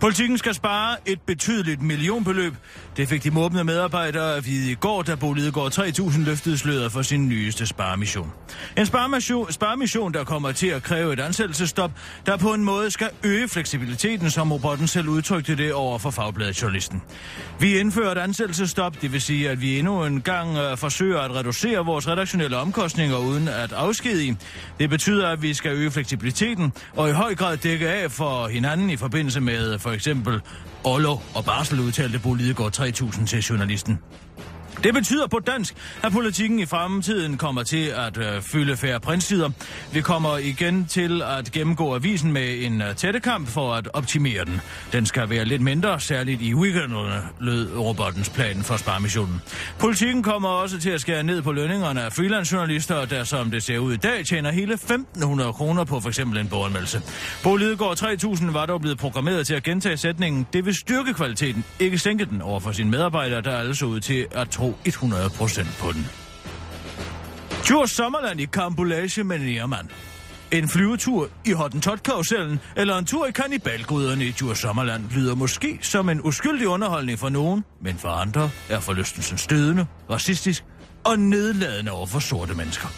[0.00, 2.54] Politikken skal spare et betydeligt millionbeløb.
[2.96, 5.34] Det fik de måbne medarbejdere at vide i går, da Bo
[5.68, 8.32] 3000 løftede sløret for sin nyeste sparemission.
[8.76, 11.90] En sparemission, sparemission, der kommer til at kræve et ansættelsestop,
[12.26, 16.62] der på en måde skal øge fleksibiliteten, som robotten selv udtrykte det over for fagbladet
[16.62, 17.02] journalisten.
[17.60, 21.34] Vi indfører et ansættelsestop, det vil sige, at vi endnu en gang øh, forsøger at
[21.34, 24.36] reducere vores redaktionelle omkostninger uden at afskedige.
[24.78, 28.90] Det betyder, at vi skal øge fleksibiliteten og i høj grad dække af for hinanden
[28.90, 30.40] i forbindelse med for eksempel
[30.84, 33.98] Ollo og Barsel udtalte Bo Lidegaard 3000 til journalisten.
[34.84, 39.50] Det betyder på dansk, at politikken i fremtiden kommer til at øh, fylde færre printsider.
[39.92, 44.60] Vi kommer igen til at gennemgå avisen med en øh, tættekamp for at optimere den.
[44.92, 49.42] Den skal være lidt mindre, særligt i weekenderne, lød robottens plan for sparmissionen.
[49.78, 53.78] Politikken kommer også til at skære ned på lønningerne af freelancejournalister, der som det ser
[53.78, 56.18] ud i dag tjener hele 1.500 kroner på f.eks.
[56.18, 57.02] en boganmeldelse.
[57.42, 61.64] Bo Lidegaard 3000 var dog blevet programmeret til at gentage sætningen, det vil styrke kvaliteten,
[61.80, 65.92] ikke sænke den over for sine medarbejdere, der altså ud til at tro 100% på
[65.92, 66.06] den.
[67.68, 69.90] Djurs Sommerland i Kampolage med Niermann.
[70.50, 76.08] En flyvetur i Hottentot-karusellen eller en tur i kanibalguderne i Djurs Sommerland lyder måske som
[76.08, 80.64] en uskyldig underholdning for nogen, men for andre er forlystelsen stødende, racistisk
[81.04, 82.88] og nedladende over for sorte mennesker.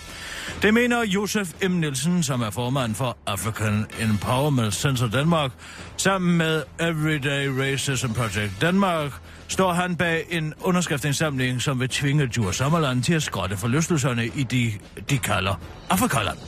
[0.63, 1.71] Det mener Josef M.
[1.71, 5.51] Nielsen, som er formand for African Empowerment Center Danmark.
[5.97, 9.13] Sammen med Everyday Racism Project Danmark
[9.49, 14.43] står han bag en underskriftsindsamling, som vil tvinge Djurs Sommerland til at skrotte forlystelserne i
[14.43, 14.73] de,
[15.11, 15.55] de kalder
[15.91, 16.39] Afrikaland.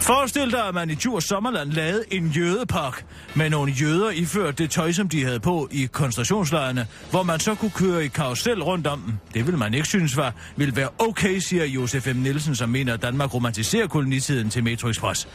[0.00, 3.04] Forestil dig, at man i Djurs Sommerland lavede en jødepark
[3.34, 7.54] med nogle jøder iført det tøj, som de havde på i koncentrationslejrene, hvor man så
[7.54, 9.14] kunne køre i karusel rundt om dem.
[9.34, 12.16] Det vil man ikke synes var, vil være okay, siger Josef M.
[12.16, 15.28] Nielsen, som mener, at Danmark romantiserer kolonitiden til Metro Express.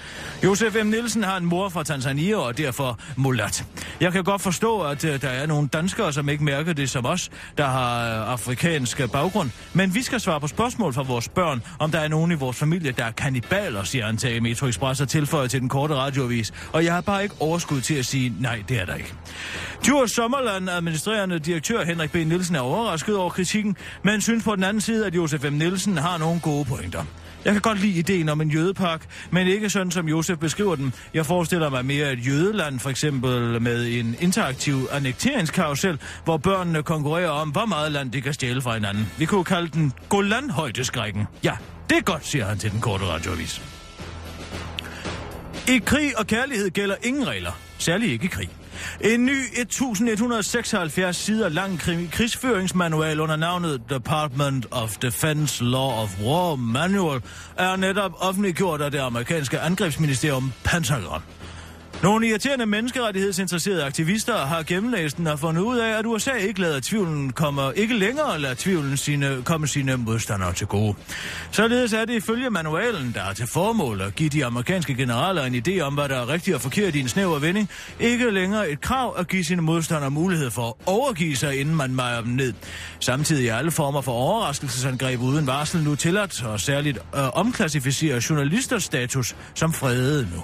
[0.43, 0.87] Josef M.
[0.87, 3.65] Nielsen har en mor fra Tanzania og er derfor mulat.
[4.01, 7.05] Jeg kan godt forstå, at øh, der er nogle danskere, som ikke mærker det som
[7.05, 9.49] os, der har øh, afrikansk baggrund.
[9.73, 12.57] Men vi skal svare på spørgsmål fra vores børn, om der er nogen i vores
[12.57, 16.53] familie, der er kannibaler, siger han til Metro Express har tilføjet til den korte radioavis.
[16.71, 19.13] Og jeg har bare ikke overskud til at sige, nej, det er der ikke.
[19.85, 22.15] Djurs Sommerland administrerende direktør Henrik B.
[22.15, 25.53] Nielsen er overrasket over kritikken, men synes på den anden side, at Josef M.
[25.53, 27.03] Nielsen har nogle gode pointer.
[27.45, 30.93] Jeg kan godt lide ideen om en jødepark, men ikke sådan, som Josef beskriver den.
[31.13, 37.29] Jeg forestiller mig mere et jødeland, for eksempel med en interaktiv annekteringskarusel, hvor børnene konkurrerer
[37.29, 39.09] om, hvor meget land de kan stjæle fra hinanden.
[39.17, 41.27] Vi kunne kalde den Golan-højdeskrækken.
[41.43, 41.53] Ja,
[41.89, 43.80] det er godt, siger han til den korte radioavis.
[45.67, 48.49] I krig og kærlighed gælder ingen regler, særligt ikke i krig.
[49.01, 51.79] En ny 1176 sider lang
[52.11, 57.21] krigsføringsmanual under navnet Department of Defense Law of War Manual
[57.57, 61.21] er netop offentliggjort af det amerikanske angrebsministerium Pentagon.
[62.03, 66.79] Nogle irriterende menneskerettighedsinteresserede aktivister har gennemlæst den og fundet ud af, at USA ikke lader
[66.83, 70.95] tvivlen komme, ikke længere lader tvivlen sine, komme sine modstandere til gode.
[71.51, 75.55] Således er det ifølge manualen, der er til formål at give de amerikanske generaler en
[75.67, 78.81] idé om, hvad der er rigtigt og forkert i en snæver vending, ikke længere et
[78.81, 82.53] krav at give sine modstandere mulighed for at overgive sig, inden man mejer dem ned.
[82.99, 88.83] Samtidig er alle former for overraskelsesangreb uden varsel nu tilladt, og særligt øh, omklassificerer journalisters
[88.83, 90.43] status som fredede nu.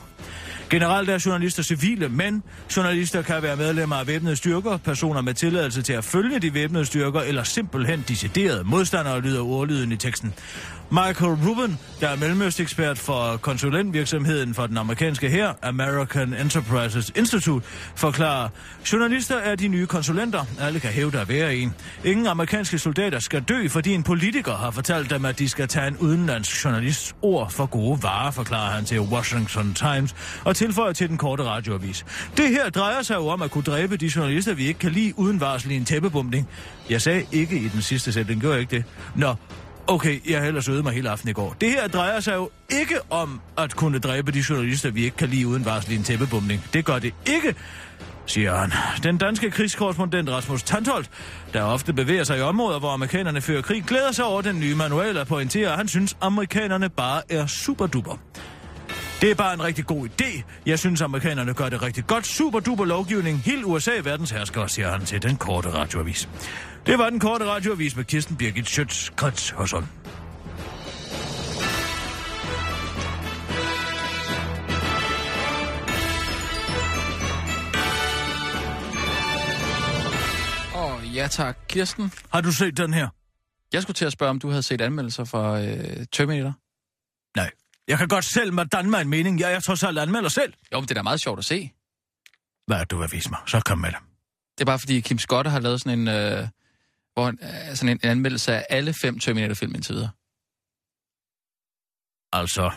[0.70, 2.44] Generelt er journalister civile, men
[2.76, 6.86] journalister kan være medlemmer af væbnede styrker, personer med tilladelse til at følge de væbnede
[6.86, 10.34] styrker, eller simpelthen deciderede modstandere, lyder ordlyden i teksten.
[10.92, 18.50] Michael Rubin, der er mellemøstekspert for konsulentvirksomheden for den amerikanske her, American Enterprises Institute, forklarer,
[18.94, 20.46] journalister er de nye konsulenter.
[20.60, 21.74] Alle kan hævde at være en.
[22.06, 25.88] Ingen amerikanske soldater skal dø, fordi en politiker har fortalt dem, at de skal tage
[25.88, 31.10] en udenlandsk journalists ord for gode varer, forklarer han til Washington Times, og tilføjer til
[31.10, 32.06] den korte radioavis.
[32.38, 35.20] Det her drejer sig jo om at kunne dræbe de journalister, vi ikke kan lide
[35.20, 36.48] uden varsel i en tæppebumpning.
[36.90, 38.84] Jeg sagde ikke i den sidste sætning, gjorde jeg ikke det.
[39.16, 39.36] Nå,
[39.90, 41.56] Okay, jeg har ellers øvet mig hele aften i går.
[41.62, 45.30] Det her drejer sig jo ikke om at kunne dræbe de journalister, vi ikke kan
[45.30, 46.64] lide uden varsel i en tæppebumpning.
[46.74, 47.56] Det gør det ikke,
[48.26, 48.72] siger han.
[49.04, 51.10] Den danske krigskorrespondent Rasmus Tantholt,
[51.54, 54.76] der ofte bevæger sig i områder, hvor amerikanerne fører krig, glæder sig over den nye
[54.76, 58.18] manual og pointerer, at han synes, amerikanerne bare er superduper.
[59.22, 60.44] Det er bare en rigtig god idé.
[60.66, 62.28] Jeg synes, amerikanerne gør det rigtig godt.
[62.28, 63.38] Super duper lovgivning.
[63.40, 66.30] Helt USA er verdens hersker, siger han til den korte radioavis.
[66.86, 69.86] Det var den korte radioavis med Kirsten Birgit Schøtz, Krets Hørsholm.
[80.76, 81.58] Åh, ja tak.
[81.68, 83.08] Kirsten, Har du set den her?
[83.74, 86.54] jeg skulle til at spørge, om du havde set anmeldelser for øh, Terminator.
[87.36, 87.52] Nej.
[87.88, 89.40] Jeg kan godt selv med danne mig en mening.
[89.40, 90.54] Jeg er trods alt anmelder selv.
[90.74, 91.72] Jo, men det er da meget sjovt at se.
[92.68, 93.40] Hvad er du vil vise mig?
[93.48, 93.98] Så kom med det.
[94.58, 96.48] Det er bare fordi Kim Scott har lavet sådan en, øh,
[97.14, 100.10] hvor øh, sådan en, en anmeldelse af alle fem Terminator-film indtil videre.
[102.34, 102.72] Altså,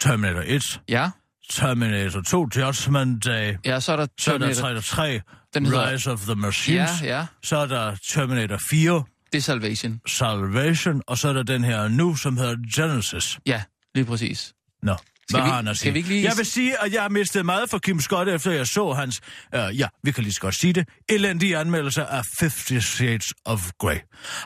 [0.00, 1.10] Terminator 1, Ja,
[1.50, 4.80] Terminator 2, Judgment Day, ja så er der så er der Terminator...
[4.80, 5.20] 3,
[5.54, 7.26] Den hedder- Rise of the Machines, Ja, ja.
[7.42, 10.00] så er der Terminator 4, Det er Salvation.
[10.06, 13.38] Salvation, og så er der den her nu, som hedder Genesis.
[13.46, 13.62] Ja,
[13.94, 14.52] lige præcis.
[14.82, 14.94] Nå,
[15.30, 17.78] Skal vi- skal vi ikke lige- Jeg vil sige, at jeg har mistet meget for
[17.78, 19.20] Kim Scott, efter jeg så hans,
[19.56, 23.70] uh, ja, vi kan lige så godt sige det, elendige anmeldelser af 50 Shades of
[23.78, 23.98] Grey.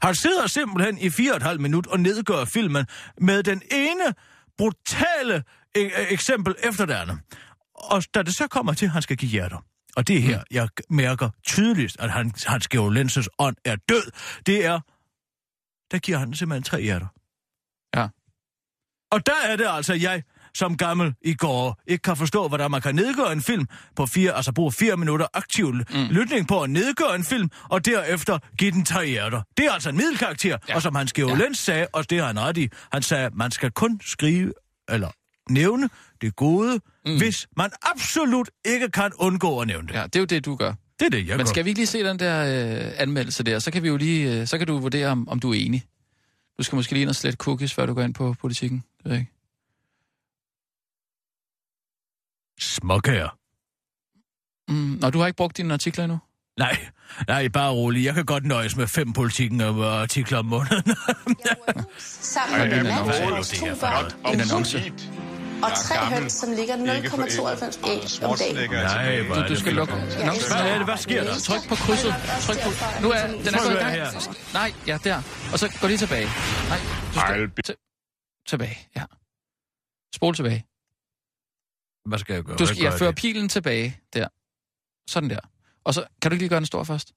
[0.02, 2.86] Han sidder simpelthen i fire og et halvt minut og nedgør filmen
[3.20, 4.14] med den ene
[4.58, 5.36] brutale
[5.78, 7.18] e- e- eksempel efter det andet.
[7.74, 9.64] Og da det så kommer til, at han skal give hjerter,
[9.96, 14.10] og det er her, jeg mærker tydeligst, at han, hans Lenses ånd er død,
[14.46, 14.80] det er,
[15.90, 17.06] der giver han simpelthen tre hjerter.
[19.10, 20.22] Og der er det altså, jeg
[20.54, 24.32] som gammel i går ikke kan forstå, hvordan man kan nedgøre en film på fire,
[24.32, 25.84] altså bruge fire minutter aktiv mm.
[26.10, 29.42] lytning på at nedgøre en film, og derefter give den tre hjerter.
[29.56, 30.74] Det er altså en middelkarakter, ja.
[30.74, 31.36] Og som han Skæve Ja.
[31.36, 34.52] Lens sagde, og det har han ret i, han sagde, man skal kun skrive,
[34.88, 35.08] eller
[35.50, 35.88] nævne
[36.20, 37.18] det gode, mm.
[37.18, 39.94] hvis man absolut ikke kan undgå at nævne det.
[39.94, 40.72] Ja, det er jo det, du gør.
[41.00, 42.40] Det er det, jeg Men skal vi ikke lige se den der
[42.86, 43.58] øh, anmeldelse der?
[43.58, 45.84] Så kan vi jo lige, øh, så kan du vurdere, om, om du er enig.
[46.58, 48.84] Du skal måske lige ind og slette cookies, før du går ind på politikken.
[49.04, 49.32] Det ved jeg ikke.
[52.60, 53.28] Småkager.
[54.68, 56.18] Mm, og du har ikke brugt dine artikler endnu?
[56.58, 56.76] Nej,
[57.28, 58.04] nej, bare rolig.
[58.04, 60.96] Jeg kan godt nøjes med fem politikken og artikler om måneden.
[61.98, 63.56] sammen med det en er annonce.
[63.56, 64.92] to Det er børn, En annonce.
[65.62, 68.70] og tre høns, som ligger 0,92 æg om dagen.
[68.70, 69.94] Nej, hvor er Du, du det skal lukke.
[69.94, 70.86] Hvad er det?
[70.86, 71.34] Hvad sker der?
[71.38, 72.14] Tryk på krydset.
[72.40, 72.70] Tryk på...
[73.02, 73.96] Nu er den er gået i gang.
[74.52, 75.22] Nej, ja, der.
[75.52, 76.26] Og så gå lige tilbage.
[76.68, 76.78] Nej,
[77.14, 77.50] du skal...
[78.46, 78.50] Til...
[78.58, 79.04] Tilbage, ja.
[80.14, 80.60] Spol tilbage.
[82.08, 82.56] Hvad skal jeg gøre?
[82.56, 83.16] Du skal ja, føre det?
[83.16, 84.00] pilen tilbage.
[84.14, 84.28] Der.
[85.10, 85.40] Sådan der.
[85.84, 87.08] Og så kan du ikke lige gøre den stor først?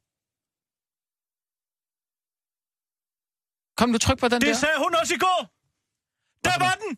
[3.77, 4.53] Kom, du tryk på den Det der.
[4.65, 5.41] sagde hun også i går!
[6.45, 6.91] Der Hvorfor var den!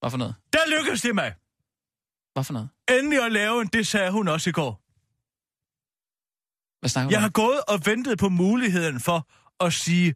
[0.00, 0.34] Hvad for noget?
[0.52, 1.30] Der lykkedes det mig!
[2.32, 2.68] Hvad for noget?
[2.96, 4.72] Endelig at lave en, det sagde hun også i går.
[6.80, 7.22] Hvad snakker du Jeg om?
[7.22, 9.18] har gået og ventet på muligheden for
[9.64, 10.14] at sige,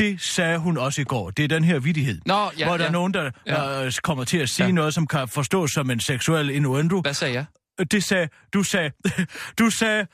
[0.00, 1.30] det sagde hun også i går.
[1.30, 2.20] Det er den her vidighed.
[2.26, 2.88] Nå, ja, hvor der ja.
[2.88, 3.84] er nogen, der Ja.
[3.86, 4.72] øh, kommer til at sige Ja.
[4.72, 7.00] noget, som kan forstås som en seksuel innuendo.
[7.00, 7.44] Hvad sagde jeg?
[7.90, 8.90] Det sagde, du sagde,
[9.58, 10.06] du sagde,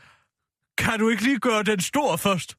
[0.78, 2.54] kan du ikke lige gøre den stor først?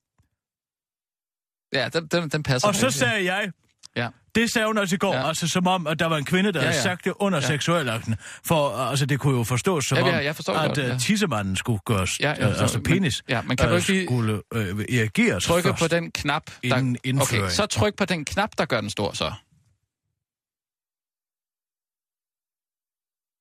[1.73, 2.67] Ja, den, den, den passer.
[2.67, 2.93] Og så mig.
[2.93, 3.51] sagde jeg,
[3.97, 4.09] Ja.
[4.35, 5.27] det sagde hun også i går, Ja.
[5.27, 7.39] altså som om, at der var en kvinde, der Ja, ja, havde sagt det under
[7.39, 7.47] Ja.
[7.47, 8.15] seksualakten.
[8.43, 10.85] For altså, det kunne jo forstås som Ja, om, ja, jeg det at godt, øh,
[10.85, 10.97] ja.
[10.97, 12.87] tissemanden skulle gøres, Ja, jeg forstår altså det.
[12.87, 16.77] Men- penis, ja, men kan du ikke skulle øh, erigeres Trykke på den knap, der...
[16.77, 19.33] Inden Okay, så tryk på den knap, der gør den stor, så.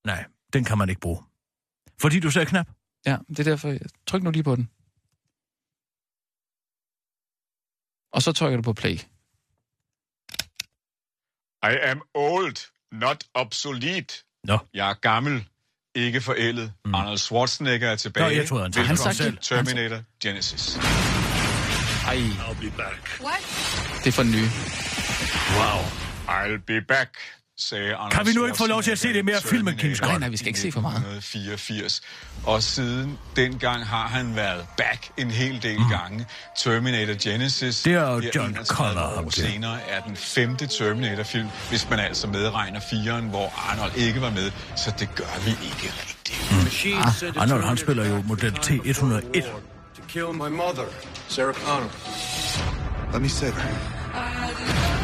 [0.07, 1.23] Nej, den kan man ikke bruge.
[2.01, 2.67] Fordi du sagde knap.
[3.07, 3.75] Ja, det er derfor...
[4.07, 4.71] Tryk nu lige på den.
[8.13, 8.97] Og så trykker du på play.
[11.73, 12.57] I am old,
[12.93, 14.15] not obsolete.
[14.45, 14.59] Nå.
[14.75, 15.45] Jeg er gammel,
[15.95, 16.73] ikke forældet.
[16.85, 16.95] Mm.
[16.95, 18.25] Arnold Schwarzenegger er tilbage.
[18.29, 20.77] Nå, jeg troede, han sagde- Han Velkommen sagde- til Terminator Genesis.
[22.07, 22.17] Ej,
[23.21, 24.01] What?
[24.05, 24.49] det er for den nye.
[25.59, 25.81] Wow.
[26.37, 27.19] I'll be back,
[27.59, 29.97] sagde Arnold Kan vi nu ikke få lov til at se lidt mere film King
[29.97, 30.11] Scott?
[30.11, 30.97] Nej, nej, vi skal ikke se for meget.
[30.97, 32.01] 1984.
[32.45, 35.91] Og siden dengang har han været back en hel del mm.
[35.91, 36.27] gange.
[36.59, 37.83] Terminator Genesis.
[37.83, 42.27] Det er jo John 31 Connor, år senere er den femte Terminator-film, hvis man altså
[42.27, 44.51] medregner firen, hvor Arnold ikke var med.
[44.77, 47.37] Så det gør vi ikke rigtigt.
[47.37, 49.47] Ah, Arnold, han spiller jo model T101.
[49.97, 50.85] To kill my mother,
[51.29, 51.91] Sarah Connor.
[53.13, 54.96] Let me save her.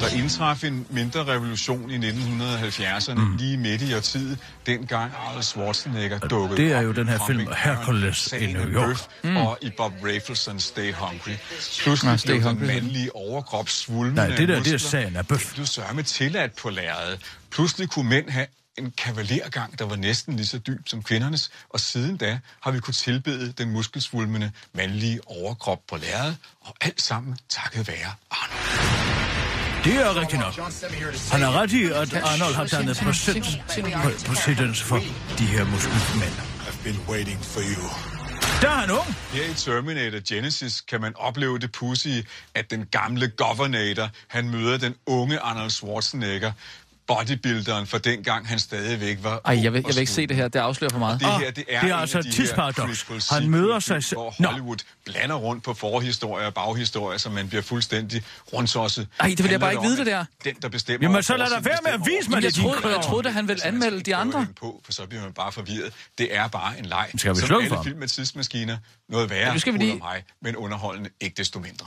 [0.00, 3.36] Der indtraf en mindre revolution i 1970'erne, mm.
[3.36, 8.32] lige midt i årtiet, dengang Arnold Schwarzenegger dukkede det er jo den her film Hercules
[8.32, 8.86] i New York.
[8.86, 9.36] Earth Mm.
[9.36, 11.36] Og i Bob Rafelson Stay Hungry.
[11.82, 15.26] Pludselig Nå, Stay blev den mandlige overkrop svulmende Nej, det der, det er sagen af
[15.26, 15.54] bøf.
[15.56, 17.20] Du sørme tilladt på lærredet.
[17.50, 18.46] Pludselig kunne mænd have
[18.78, 22.80] en kavalergang, der var næsten lige så dyb som kvindernes, og siden da har vi
[22.80, 28.99] kunnet tilbede den muskelsvulmende mandlige overkrop på lærredet, og alt sammen takket være Arnold.
[29.84, 30.54] Det er rigtigt nok.
[31.32, 34.96] Han har ret i, at Arnold har dannet præcedens, præ- præcedens for
[35.38, 36.32] de her muskelmænd.
[36.68, 37.82] I've been waiting for you.
[38.62, 39.14] Der er han ung.
[39.32, 44.78] Her i Terminator Genesis kan man opleve det pudsige, at den gamle Governator, han møder
[44.78, 46.52] den unge Arnold Schwarzenegger,
[47.14, 50.36] bodybuilderen for dengang han stadigvæk var Ej, jeg vil, jeg og vil ikke se det
[50.36, 50.48] her.
[50.48, 51.20] Det afslører for meget.
[51.20, 54.34] Det Ah, her, det er, det er en altså de critical Han møder sig Hvor
[54.38, 54.48] Nå.
[54.48, 59.08] Hollywood blander rundt på forhistorier og baghistorier, så man bliver fuldstændig rundsosset.
[59.20, 61.46] Ej, det vil jeg bare ikke vide, det at Den, der bestemmer Jamen, så lad
[61.50, 64.16] da være med at vise mig det, troede, jeg troede, at han ville anmelde de
[64.16, 64.46] andre.
[64.60, 65.92] På, for så bliver man bare forvirret.
[66.18, 67.10] Det er bare en leg.
[67.16, 67.84] Skal vi Som slukke alle for ham?
[67.84, 68.76] film med tidsmaskiner.
[69.08, 71.86] Noget værre Ja, skal vi under lige- mig, men underholdende ikke desto mindre.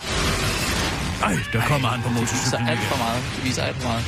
[1.24, 2.68] Ej, der kommer han på Det viser motorcyklen.
[2.68, 3.24] alt for meget.
[3.36, 4.06] Det viser alt for meget.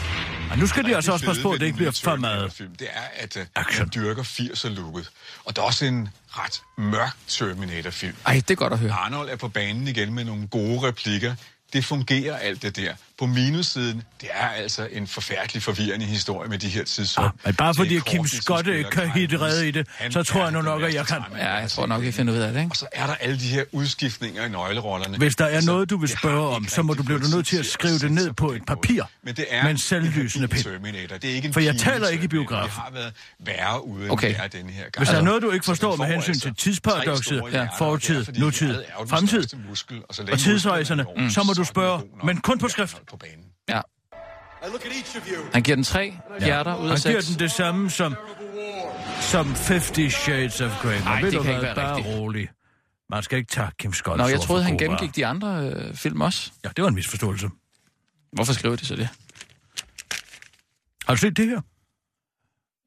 [0.51, 2.33] Og nu skal de altså også passe på, at det ikke bliver for meget.
[2.35, 3.79] Terminator-film, Det er, at uh, Action.
[3.79, 5.09] man dyrker 80'er-looket.
[5.45, 8.15] Og der er også en ret mørk Terminator-film.
[8.25, 8.91] Ej, det er godt at høre.
[8.91, 11.35] Arnold er på banen igen med nogle gode replikker.
[11.73, 12.93] Det fungerer alt det der.
[13.19, 17.25] På minussiden, det er altså en forfærdelig forvirrende historie med de her tidsrum.
[17.25, 20.11] Ah, men bare Det er fordi Kim Scott ikke kan hitte redde i det, Han
[20.11, 21.17] så tror jeg nu nok, at jeg kan.
[21.37, 22.11] Ja, jeg tror nok, længe.
[22.13, 22.71] finder ud af det, ikke?
[22.71, 25.17] Og så er der alle de her udskiftninger i nøglerollerne.
[25.17, 27.57] Hvis der er Altså, noget, du vil spørge om, så må du blive nødt til
[27.57, 30.63] at skrive det ned på et papir Men det er med en selvlysende en pind.
[30.63, 31.17] Terminator.
[31.17, 32.49] Det er ikke en For jeg taler ikke i Terminator.
[32.49, 32.63] biograf.
[32.63, 34.29] Det har været værre uden Okay.
[34.29, 34.91] det er denne her gang.
[34.97, 37.43] Hvis der er Altså, noget, du ikke forstår med hensyn altså til tidsparadoxet,
[37.77, 39.43] fortid, nutid, fremtid
[40.31, 42.97] og tidsrejserne, er så må du spørge, men kun på skrift.
[43.09, 43.45] På banen.
[43.69, 43.81] Ja.
[45.53, 47.27] Han giver den tre hjerter ud af Han giver seks.
[47.27, 48.15] den det samme som,
[49.21, 50.97] som 50 Shades of Grey.
[50.97, 52.15] Men Ej, ved det kan ikke være bare rigtigt.
[52.15, 52.49] rolig.
[53.09, 56.21] Man skal ikke tage Kim Scott Nå, jeg troede, han gennemgik de andre øh, film
[56.21, 56.51] også.
[56.63, 57.49] Ja, det var en misforståelse.
[58.31, 59.09] Hvorfor skriver de så det?
[61.07, 61.61] Har du set det her?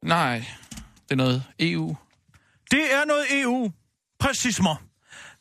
[0.06, 0.44] Nej,
[1.02, 1.96] det er noget EU.
[2.70, 3.72] Det er noget EU.
[4.18, 4.76] Præcis mig.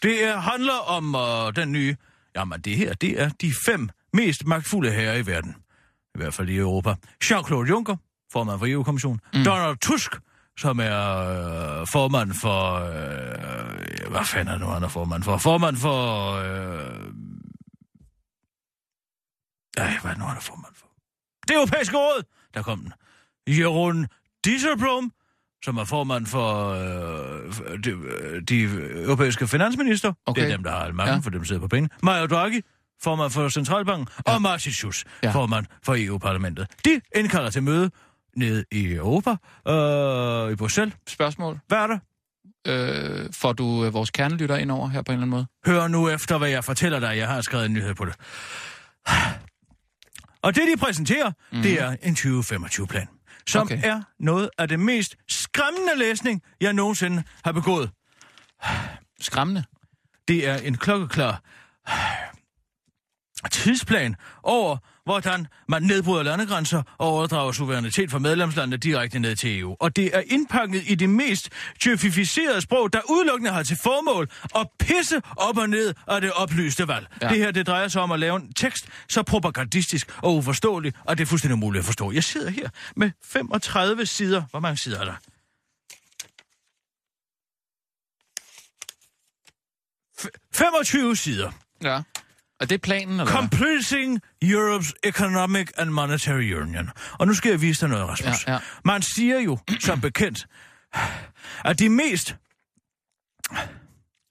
[0.04, 1.96] Det er, handler om uh, den nye...
[2.36, 5.56] Jamen, det her, det er de fem mest magtfulde herrer i verden.
[6.16, 6.96] I hvert fald i Europa.
[7.24, 7.96] Jean-Claude Juncker,
[8.32, 9.20] formand for EU-kommissionen.
[9.34, 9.44] Mm.
[9.44, 10.16] Donald Tusk,
[10.60, 11.18] som er
[11.82, 12.74] øh, formand for...
[12.74, 15.38] Øh, hvad fanden er det nu, han er formand for?
[15.38, 16.32] Formand for...
[16.34, 17.14] Øh,
[19.78, 20.88] ej, hvad er det nu, han er formand for?
[21.48, 22.24] Det europæiske råd!
[22.54, 22.94] Der kom den.
[23.60, 24.08] Jeroen
[24.46, 25.12] Dieselblom,
[25.64, 27.92] som er formand for øh, de,
[28.42, 28.64] de
[29.04, 30.14] europæiske finansminister.
[30.26, 30.42] Okay.
[30.42, 31.12] Det er dem, der har Ja.
[31.14, 31.18] ja.
[31.18, 31.90] for dem sidder på penge.
[32.04, 32.62] Mario Draghi,
[33.04, 34.34] formand for Centralbanken, ja.
[34.34, 35.32] og Martin Schulz, Ja.
[35.32, 36.68] formand for EU-parlamentet.
[36.86, 37.92] De indkalder til møde
[38.36, 39.30] nede i Europa,
[39.68, 40.96] øh, i Bruxelles.
[41.08, 41.60] Spørgsmål.
[41.68, 42.00] Hvad er der?
[42.68, 45.48] Øh, får du øh, vores kernelytter ind over her på en eller anden måde?
[45.66, 47.18] Hør nu efter, hvad jeg fortæller dig.
[47.18, 48.16] Jeg har skrevet en nyhed på det.
[50.42, 51.62] Og det, de præsenterer, mm.
[51.62, 53.08] det er en 2025-plan,
[53.48, 53.80] som okay.
[53.84, 57.90] er noget af det mest skræmmende læsning, jeg nogensinde har begået.
[59.22, 59.64] Skræmmende.
[60.28, 61.42] Det er en klokkeklar
[63.52, 69.76] tidsplan over, hvordan man nedbryder landegrænser og overdrager suverænitet fra medlemslandene direkte ned til EU.
[69.80, 71.50] Og det er indpakket i det mest
[71.82, 76.88] tjøfificerede sprog, der udelukkende har til formål at pisse op og ned af det oplyste
[76.88, 77.08] valg.
[77.22, 77.30] Ja.
[77.30, 81.18] Det her, det drejer sig om at lave en tekst så propagandistisk og uforståelig, at
[81.18, 82.12] det er fuldstændig umuligt at forstå.
[82.12, 84.44] Jeg sidder her med 35 sider.
[84.52, 85.16] Hvor mange sider er der?
[90.20, 91.52] F- 25 sider.
[91.84, 92.02] Ja.
[92.60, 93.34] Og det er planen, eller?
[93.34, 96.90] Completing Europe's Economic and Monetary Union.
[97.20, 98.48] Og nu skal jeg vise dig noget, Rasmus.
[98.48, 98.60] Ja, ja.
[98.86, 100.48] Man siger jo, som bekendt,
[101.66, 102.36] at de mest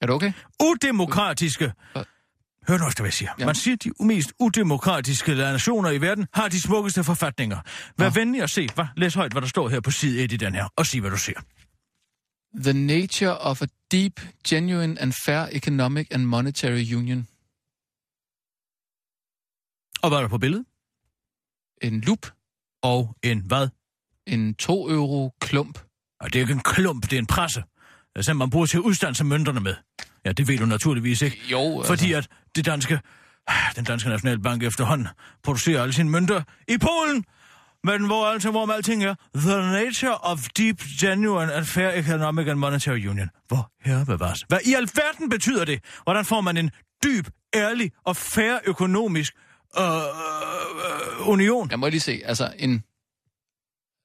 [0.01, 0.31] Er du okay?
[0.63, 1.73] udemokratiske...
[1.93, 2.03] Hvad?
[2.67, 3.31] Hør nu efter, hvad jeg siger.
[3.39, 3.45] Ja.
[3.45, 7.59] Man siger, at de mest udemokratiske nationer i verden har de smukkeste forfatninger.
[7.97, 8.09] Vær Nå.
[8.09, 8.67] venlig at se.
[8.75, 8.87] Hva?
[8.95, 11.11] Læs højt, hvad der står her på side 1 i den her, og sig, hvad
[11.11, 11.33] du ser.
[12.63, 17.27] The nature of a deep, genuine and fair economic and monetary union.
[20.01, 20.65] Og hvad er der på billedet?
[21.81, 22.27] En lup.
[22.83, 23.67] Og en hvad?
[24.27, 25.79] En 2 euro klump.
[26.19, 27.59] Og det er ikke en klump, det er en presse.
[27.59, 29.75] Det er sådan, man bruger til at udstanse mønterne med.
[30.25, 31.41] Ja, det ved du naturligvis ikke.
[31.51, 32.99] Jo, Fordi at det danske,
[33.75, 35.07] den danske nationalbank efterhånden
[35.43, 37.25] producerer alle sine mønter i Polen.
[37.83, 42.59] Men hvor, altså, hvor alting er, the nature of deep, genuine and fair economic and
[42.59, 43.29] monetary union.
[43.47, 44.45] Hvor herre bevares.
[44.47, 45.83] Hvad i alverden betyder det?
[46.03, 46.71] Hvordan får man en
[47.03, 49.33] dyb, ærlig og fair økonomisk
[49.79, 51.71] øh, øh, union?
[51.71, 52.83] Jeg må lige se, altså en...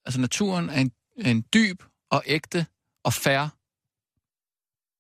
[0.07, 2.67] Altså naturen er en, en dyb og ægte
[3.05, 3.49] og fair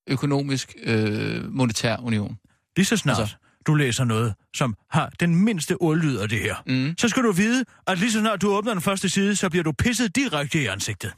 [0.07, 2.39] økonomisk øh, monetær union.
[2.77, 6.57] Lige så snart Altså- du læser noget, som har den mindste ordlyd af det her,
[6.67, 6.95] Mm.
[6.99, 9.63] så skal du vide, at lige så snart du åbner den første side, så bliver
[9.63, 11.13] du pisset direkte i ansigtet.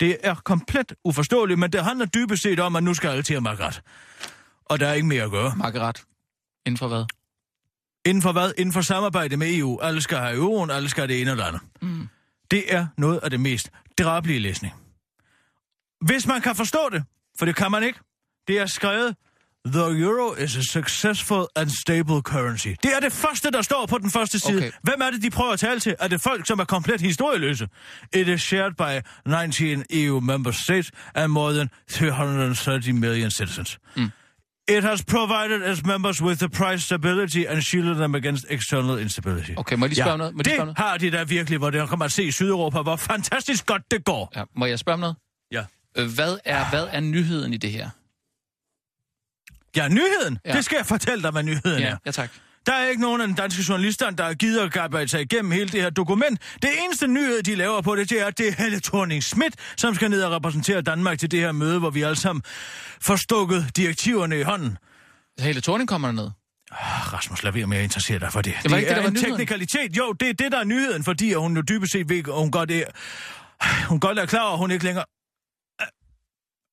[0.00, 3.34] Det er komplet uforståeligt, men det handler dybest set om, at nu skal alle til
[3.34, 3.82] at makke ret.
[4.64, 5.56] Og der er ikke mere at gøre.
[5.56, 6.02] Margaret.
[6.66, 7.04] Inden for hvad?
[8.06, 8.52] Inden for hvad?
[8.58, 9.80] Inden for samarbejde med EU.
[9.80, 11.60] Alle skal have euroen, alle skal have det ene eller andet.
[11.82, 12.08] Mm.
[12.50, 14.74] Det er noget af det mest drabelige læsning.
[16.00, 17.04] Hvis man kan forstå det,
[17.38, 17.98] for det kan man ikke,
[18.48, 19.16] det er skrevet,
[19.66, 22.68] The euro is a successful and stable currency.
[22.82, 24.56] Det er det første, der står på den første side.
[24.56, 24.70] Okay.
[24.82, 25.94] Hvem er det, de prøver at tale til?
[25.98, 27.68] Er det folk, som er komplet historieløse?
[28.14, 29.08] It is shared by
[29.48, 33.78] 19 EU member states and more than 330 million citizens.
[33.96, 34.10] Mm.
[34.68, 39.50] It has provided its members with the price stability and shielded them against external instability.
[39.56, 40.34] Okay, må jeg lige spørge om noget?
[40.34, 40.78] Må jeg lige det spørge noget?
[40.78, 44.04] har de da virkelig, hvor der kan man se i Sydeuropa, hvor fantastisk godt det
[44.04, 44.32] går.
[44.36, 45.16] Ja, må jeg spørge om noget?
[45.52, 45.64] Ja.
[45.96, 47.90] Øh, Hvad er, hvad er nyheden i det her?
[49.76, 50.38] Ja, nyheden.
[50.44, 50.50] Ja.
[50.50, 50.56] Ja.
[50.56, 51.96] Det skal jeg fortælle dig, hvad nyheden Ja, er.
[52.06, 52.30] ja tak.
[52.66, 55.82] Der er ikke nogen af den danske journalister, der givet at sig igennem hele det
[55.82, 56.40] her dokument.
[56.62, 59.54] Det eneste nyhed, de laver på det, det er, at det er Helle thorning Schmidt,
[59.76, 62.42] som skal ned og repræsentere Danmark til det her møde, hvor vi alle sammen
[63.00, 64.78] får stukket direktiverne i hånden.
[65.40, 66.30] Hele Thorning kommer derned.
[66.70, 68.54] Ah, Rasmus, lad være med at interessere dig for det.
[68.62, 69.96] Det var ikke det, er der var en teknikalitet.
[69.96, 72.50] Jo, det er det, der er nyheden, fordi hun jo dybest set ved, at hun
[72.50, 72.84] godt er,
[73.88, 75.04] hun godt er klar over, at hun ikke længere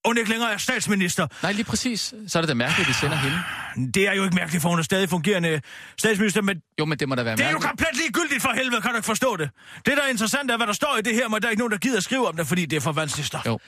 [0.05, 1.27] hun ikke længere er statsminister.
[1.43, 2.13] Nej, lige præcis.
[2.27, 3.91] Så er det da mærkeligt, at de sender hende.
[3.91, 5.61] Det er jo ikke mærkeligt, for hun er stadig fungerende
[5.97, 7.67] statsminister, men Jo, men det må da være Det er jo mærkeligt.
[7.69, 9.49] komplet ligegyldigt for helvede, kan du ikke forstå det?
[9.85, 11.59] Det, der er interessant, er, hvad der står i det her, men der er ikke
[11.61, 13.45] nogen, der gider at skrive om det, fordi det er for vanskeligt stof.
[13.45, 13.59] Jo.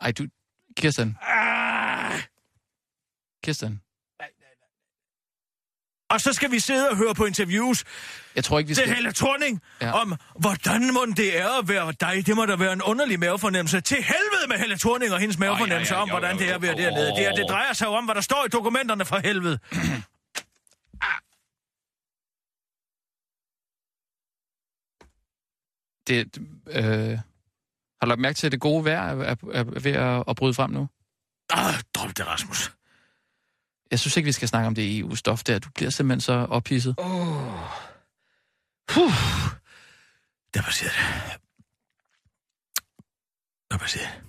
[0.00, 0.26] Ej, du...
[0.76, 1.16] Kirsten.
[1.28, 2.20] Ah,
[3.44, 3.80] Kirsten.
[6.10, 7.84] Og så skal vi sidde og høre på interviews
[8.36, 8.94] Jeg tror ikke, vi skal...
[8.94, 9.86] Helle Thorning Ja.
[9.86, 9.92] ja.
[9.92, 12.26] om, hvordan må det er at være dig.
[12.26, 13.80] Det må da være en underlig mavefornemmelse.
[13.80, 16.54] Til helvede med Helle Thorning og hendes mavefornemmelse ja, ja, om, hvordan jo, det er
[16.54, 17.06] at være dernede.
[17.06, 19.58] Det, er, det drejer sig jo om, hvad der står i dokumenterne for helvede.
[26.08, 27.18] det, øh,
[27.98, 30.36] har du lagt mærke til, at det gode vejr er, er, er ved at, at
[30.36, 30.88] bryde frem nu?
[31.50, 32.72] Ah, drop det, Rasmus.
[33.90, 35.58] Jeg synes ikke, vi skal snakke om det EU-stof der.
[35.58, 36.94] Du bliver simpelthen så ophidset.
[36.98, 37.06] Åh.
[37.06, 37.70] Oh.
[38.88, 39.12] Puh.
[40.54, 41.40] Der passerede det.
[43.70, 44.22] Der passerede det.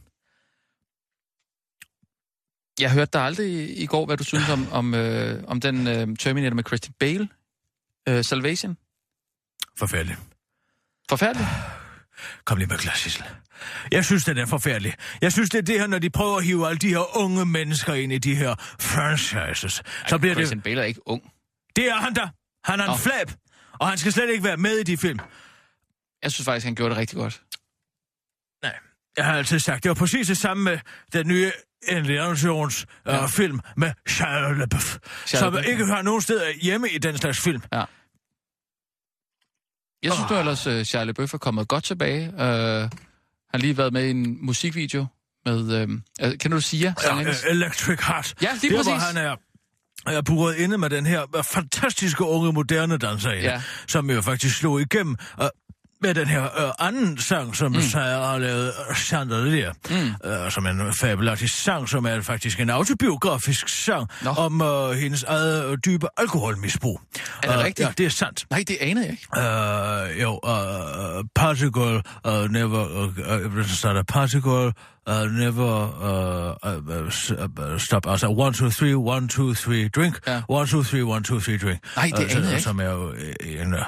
[2.79, 5.87] Jeg hørte dig aldrig i, i går, hvad du synes om, om, øh, om den
[5.87, 7.29] øh, Terminator med Christian Bale.
[8.09, 8.77] Øh, Salvation.
[9.77, 10.19] Forfærdeligt.
[11.09, 11.49] Forfærdeligt.
[12.45, 13.23] Kom lige med glas, Sissel.
[13.91, 14.93] Jeg synes, den er forfærdelig.
[15.21, 17.45] Jeg synes, det er det her, når de prøver at hive alle de her unge
[17.45, 19.79] mennesker ind i de her franchises.
[19.79, 20.63] Ej, Så bliver Christian det...
[20.63, 21.31] Bale er ikke ung.
[21.75, 22.27] Det er han der.
[22.71, 22.95] Han er en Nå.
[22.97, 23.31] flab.
[23.79, 25.19] Og han skal slet ikke være med i de film.
[26.23, 27.41] Jeg synes faktisk, han gjorde det rigtig godt.
[28.63, 28.75] Nej,
[29.17, 30.79] jeg har altid sagt, det var præcis det samme med
[31.13, 31.51] den nye
[31.87, 33.25] Indiana Jones uh, Ja.
[33.25, 37.61] film med Shia LaBeouf, som LaBeouf, ikke hører nogen steder hjemme i den slags film.
[40.03, 42.27] Jeg synes, du ellers, uh, Charlie Bøff er kommet godt tilbage.
[42.27, 42.89] Uh,
[43.51, 45.05] har lige været med i en musikvideo
[45.45, 45.87] med...
[46.23, 46.95] Uh, kan du sige?
[47.03, 47.19] Ja,
[47.49, 48.33] Electric Heart.
[48.41, 49.07] Ja, lige Der, hvor præcis.
[49.07, 49.35] han er
[50.07, 53.61] er buret inde med den her øh, fantastiske unge moderne danserinde, Ja.
[53.87, 55.15] som jo faktisk slog igennem
[56.01, 57.81] med den her uh, anden sang, som mm.
[57.81, 59.95] Sager har lavet, uh, Chandelier, mm.
[60.45, 64.29] uh, som er en fabelagtig sang, som er faktisk en autobiografisk sang Nå.
[64.29, 67.01] om uh, hendes eget uh, dybe alkoholmisbrug.
[67.43, 67.87] Er det Øh, rigtigt?
[67.87, 68.45] Ja, det er sandt.
[68.49, 69.27] Nej, det anede jeg ikke.
[69.37, 74.73] Uh, jo, uh, particle uh, never uh, uh, starter particle
[75.09, 75.73] uh, never
[76.63, 78.07] uh, uh, uh, s- uh, stop.
[78.07, 80.19] Altså one two three one two three drink.
[80.27, 80.41] Ja.
[80.49, 81.79] One two three one two three drink.
[81.95, 82.61] Nej, det Øh, jeg ikke.
[82.61, 83.73] Som er jo øh, en.
[83.73, 83.79] Uh,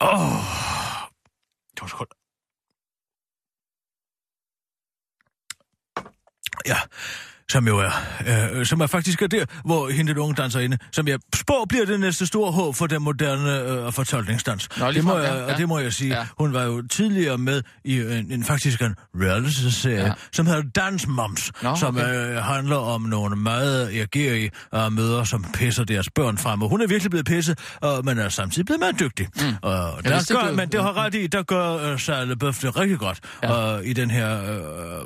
[0.00, 1.08] Åh,
[1.76, 2.14] to godt.
[6.66, 6.76] Ja,
[7.50, 7.90] som jo er,
[8.54, 11.84] øh, som er faktisk er der, hvor hende den unge danserinde, som jeg spår bliver
[11.86, 14.68] det næste store håb for den moderne øh, fortolkningsdans.
[14.78, 15.56] Nå, det, må frem, jeg, ja, og ja.
[15.56, 16.10] det må jeg sige.
[16.14, 16.18] Ja.
[16.18, 16.26] Ja.
[16.38, 20.06] Hun var jo tidligere med i en, en faktisk en reality-serie, Ja.
[20.06, 20.12] ja.
[20.32, 22.30] som hedder Dance Moms, Nå, som okay.
[22.36, 26.62] øh, handler om nogle meget reagerige øh, mødre, som pisser deres børn frem.
[26.62, 29.26] Og hun er virkelig blevet pisset, øh, men er samtidig blevet meget dygtig.
[29.36, 29.42] Mm.
[29.62, 32.76] Og der ikke, gør, du- men det har ret i, der gør øh, LaBeouf det
[32.76, 33.52] rigtig godt Ja.
[33.72, 33.78] ja.
[33.78, 34.52] øh, i den her...
[34.52, 34.58] Øh,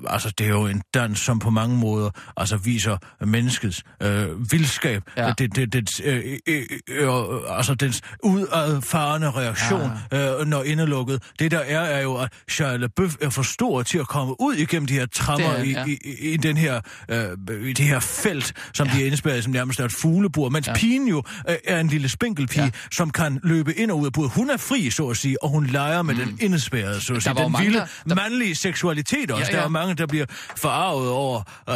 [0.06, 5.02] altså, det er jo en dans, som på mange måder altså, viser menneskets øh, vildskab.
[5.16, 5.32] Ja.
[5.38, 6.16] Det, det, det, øh,
[6.46, 10.40] øh, øh, øh, altså, dens udfarende reaktion, ja.
[10.40, 11.22] øh, når indelukket.
[11.38, 14.54] Det der er, er jo, at Shia LaBeouf er for stor til at komme ud
[14.54, 15.84] igennem de her trammer Det er ja.
[15.86, 17.28] i, i, i, den her, øh,
[17.68, 18.92] i det her felt, som ja.
[18.94, 20.48] de er indspærret som nærmest er et fuglebur.
[20.48, 20.74] Mens ja.
[20.74, 22.70] pigen jo øh, er en lille spinkelpige, Ja.
[22.92, 24.30] som kan løbe ind og ud af buret.
[24.30, 26.20] Hun er fri, så at sige, og hun leger med mm.
[26.20, 27.34] den indespærrede, så at sige.
[27.34, 27.78] Den vilde,
[28.08, 29.42] der- mandlige seksualitet også.
[29.44, 29.58] Ja, Ja.
[29.58, 30.26] Der er mange, der bliver
[30.56, 31.74] forarvet over, øh,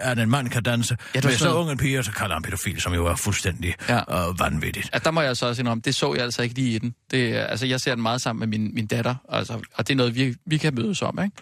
[0.00, 0.96] at en mand kan danse.
[1.14, 3.16] Ja, med så sådan- ung en pige, og så kalder han pædofil, som jo er
[3.16, 4.28] fuldstændig Ja.
[4.28, 4.90] øh, vanvittigt.
[4.94, 6.94] Ja, der må jeg så også indrømme, det så jeg altså ikke lige i den.
[7.10, 9.96] Det, altså, jeg ser den meget sammen med min, min datter, altså, og det er
[9.96, 11.36] noget, vi, vi kan mødes om, ikke?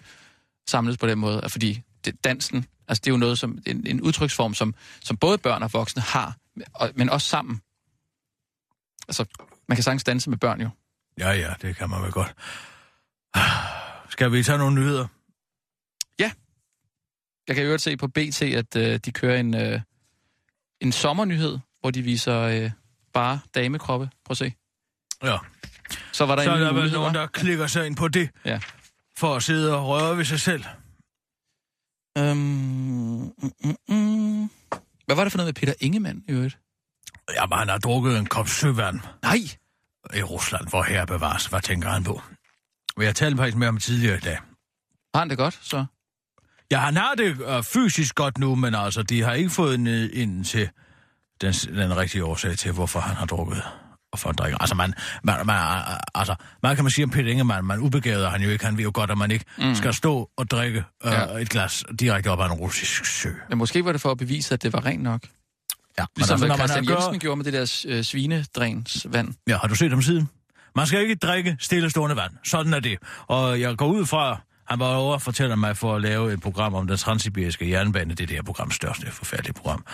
[0.68, 4.00] Samles på den måde, fordi det, dansen, altså det er jo noget, som en, en
[4.00, 6.36] udtryksform, som, som både børn og voksne har,
[6.74, 7.60] og, men også sammen.
[9.08, 9.24] Altså,
[9.68, 10.68] man kan sagtens danse med børn jo.
[11.18, 12.34] Ja, ja, det kan man vel godt.
[14.10, 15.06] Skal vi tage nogle nyheder?
[17.52, 19.80] Jeg kan jo se på BT, at øh, de kører en, øh,
[20.80, 22.70] en sommernyhed, hvor de viser øh,
[23.12, 24.10] bare damekroppe.
[24.24, 24.54] Prøv at se.
[25.22, 25.38] Ja.
[26.12, 28.30] Så var der Så en der vel mulighed, nogen, der klikker sig ind på det,
[28.44, 28.60] Ja.
[29.18, 30.64] for at sidde og røre ved sig selv.
[32.18, 33.32] Øhm, mm,
[33.64, 34.50] mm, mm.
[35.06, 36.58] Hvad var det for noget med Peter Ingemann i øvrigt?
[37.34, 39.36] Jamen, han har drukket en kop søvand Nej!
[40.14, 41.46] i Rusland, hvor her bevares.
[41.46, 42.22] Hvad tænker han på?
[42.96, 44.38] Vi har talt faktisk med ham tidligere i dag.
[45.14, 45.84] Har han det godt, så?
[46.72, 50.10] Ja, han har det øh, fysisk godt nu, men altså, de har ikke fået ned
[50.10, 50.68] ind til
[51.40, 53.62] den, den rigtige årsag til, hvorfor han har drukket
[54.12, 54.58] og for drikker.
[54.58, 54.94] Altså, man,
[55.24, 55.56] man, man,
[56.14, 58.64] altså, man kan man sige om Peter Ingemann, man ubegavet han jo ikke.
[58.64, 59.74] Han ved jo godt, at man ikke mm.
[59.74, 61.24] skal stå og drikke øh, Ja.
[61.38, 63.28] et glas direkte op af en russisk sø.
[63.48, 65.20] Men måske var det for at bevise, at det var rent nok.
[65.98, 69.34] Ja, Ligesom altså, når man Christian Jensen gør, gjorde med det der øh, svinedræns vand.
[69.48, 70.28] Ja, har du set ham siden?
[70.76, 72.32] Man skal ikke drikke stillestående vand.
[72.44, 72.98] Sådan er det.
[73.26, 74.40] Og jeg går ud fra,
[74.72, 78.10] han var over og fortæller mig for at lave et program om den transsibiriske jernbane.
[78.10, 79.84] Det er det her program størst, det er forfærdeligt program.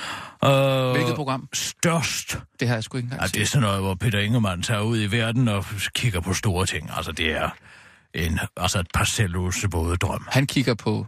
[0.46, 1.48] Uh, Hvilket program?
[1.54, 2.38] Størst.
[2.60, 4.80] Det har jeg sgu ikke engang Ja, det er sådan noget, hvor Peter Ingemann tager
[4.80, 5.64] ud i verden og
[5.94, 6.90] kigger på store ting.
[6.96, 7.50] Altså, det er
[8.14, 10.26] en, altså et parcellose både drøm.
[10.30, 11.06] Han kigger på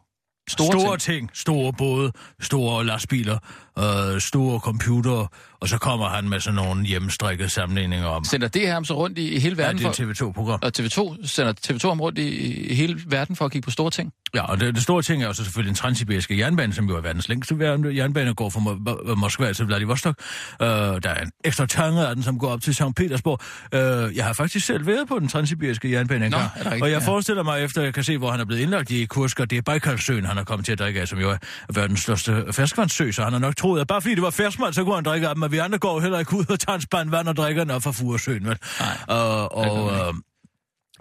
[0.48, 1.28] Store, store ting.
[1.28, 1.30] ting.
[1.34, 3.38] Store både, store lastbiler,
[3.78, 5.28] øh, store computere,
[5.60, 8.24] og så kommer han med sådan nogle hjemmestrikkede sammenligninger om...
[8.24, 9.80] Sender det her så rundt i, i hele verden?
[9.80, 10.58] Ja, det er et TV2-program.
[10.62, 12.28] Og TV2 sender TV2 om rundt i,
[12.70, 14.12] i hele verden for at kigge på store ting?
[14.34, 16.96] Ja, og det, det store ting er jo så selvfølgelig den transsibiriske jernbane, som jo
[16.96, 17.56] er verdens længste
[17.96, 20.14] jernbane, går fra Mo- Moskva til Vladivostok.
[20.60, 22.82] Uh, der er en ekstra tange af den, som går op til St.
[22.96, 23.40] Petersborg.
[23.74, 26.50] Uh, jeg har faktisk selv været på den transsibiriske jernbane engang.
[26.82, 29.40] Og jeg forestiller mig, efter jeg kan se, hvor han er blevet indlagt i Kursk,
[29.40, 31.36] og det er Baikalsøen, han har kommet til at drikke af, som jo er
[31.74, 34.84] verdens største ferskvandssø, så han har nok troet, at bare fordi det var ferskvand, så
[34.84, 37.10] kunne han drikke af dem, vi andre går heller ikke ud og tager en spand
[37.10, 38.58] vand og drikker den op fra Furesøen, vel?
[38.80, 38.96] Nej.
[39.08, 40.14] Uh, og, uh,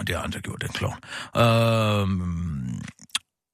[0.08, 0.98] det har han da gjort, den klovn.
[1.36, 2.10] Uh,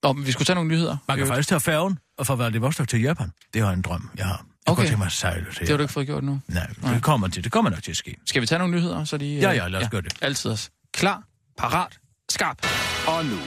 [0.04, 0.98] Nå, men vi skulle tage nogle nyheder.
[1.08, 3.32] man kan faktisk tage færgen og fra Vladivostok til Japan.
[3.54, 4.32] Det er en drøm, jeg har.
[4.34, 4.82] Jeg Okay.
[4.82, 4.88] okay.
[4.90, 6.40] tænke mig at sejle til Det har du ikke fået gjort nu.
[6.48, 8.16] Nej, det kommer, til, det kommer nok til at ske.
[8.26, 9.26] Skal vi tage nogle nyheder, så de...
[9.36, 10.14] Ja, ja, lad os gøre det.
[10.22, 10.70] Altid os.
[10.94, 11.24] Klar,
[11.58, 12.68] parat, skarp.
[13.08, 13.38] Og nu,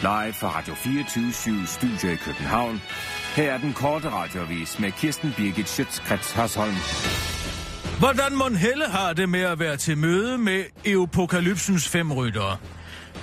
[0.00, 1.32] live fra Radio 24
[1.66, 2.82] Studio i København.
[3.36, 6.74] Her er den korte radiovis med Kirsten Birgit Schøtzgrads Hasholm.
[7.98, 12.56] Hvordan mon Helle har det med at være til møde med Eupokalypsens fem ryttere?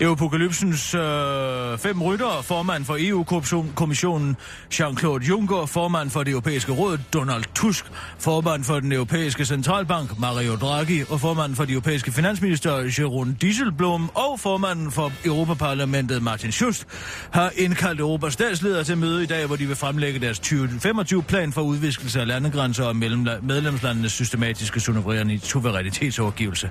[0.01, 4.37] Eupokalypsens øh, fem ryttere, formand for EU-kommissionen
[4.73, 7.85] Jean-Claude Juncker, formand for det europæiske råd Donald Tusk,
[8.19, 14.09] formand for den europæiske centralbank Mario Draghi og formand for de europæiske finansminister Jeroen Dieselblom
[14.13, 16.83] og formanden for Europaparlamentet Martin Schulz
[17.31, 21.61] har indkaldt Europas statsledere til møde i dag, hvor de vil fremlægge deres 2025-plan for
[21.61, 22.95] udviskelse af landegrænser og
[23.41, 26.69] medlemslandenes systematiske suverænitetsovergivelse.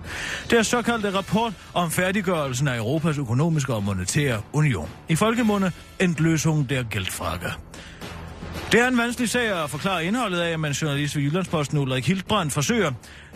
[0.50, 4.88] Deres såkaldte rapport om færdiggørelsen af Europas økonomiske og monetære union.
[5.08, 7.52] I folkemunde en løsung der Geldfrage.
[8.72, 12.50] Det er en vanskelig sag at forklare indholdet af, men journalist ved Jyllandsposten Ulrik Hildbrand
[12.50, 12.92] forsøger.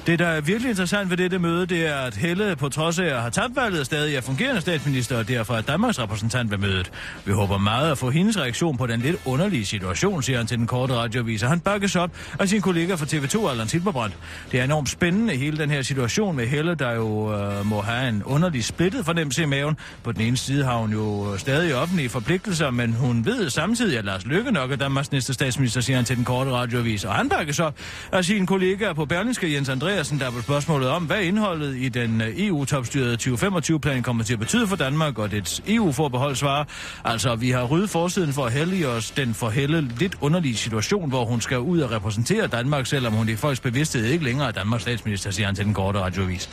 [0.07, 3.05] Det, der er virkelig interessant ved dette møde, det er, at Helle på trods af
[3.05, 6.93] at have tabt valget stadig er fungerende statsminister, og derfor er Danmarks repræsentant ved mødet.
[7.25, 10.59] Vi håber meget at få hendes reaktion på den lidt underlige situation, siger han til
[10.59, 14.17] den korte radioavis, og han bakkes op af sin kollega fra TV2, Allan Silberbrandt.
[14.53, 18.09] Det er enormt spændende, hele den her situation med Helle, der jo øh, må have
[18.09, 19.77] en underlig splittet fornemmelse i maven.
[20.03, 24.05] På den ene side har hun jo stadig offentlige forpligtelser, men hun ved samtidig, at
[24.05, 27.05] Lars Løkke nok er Danmarks næste statsminister, siger han til den korte radioavis.
[27.05, 27.75] Og han bakkes op
[28.13, 32.21] af sin kollega på Berlingske Jens Andreasen, der på spørgsmålet om, hvad indholdet i den
[32.21, 36.65] øh, EU-topstyrede 2025-plan kommer til at betyde for Danmark og dets EU-forbehold svarer.
[37.05, 41.09] Altså, vi har ryddet forsiden for at hælde os den for helle lidt underlige situation,
[41.09, 44.53] hvor hun skal ud og repræsentere Danmark, selvom hun i folks bevidsthed ikke længere er
[44.53, 46.51] Danmarks statsminister, siger han til den korte radiovis.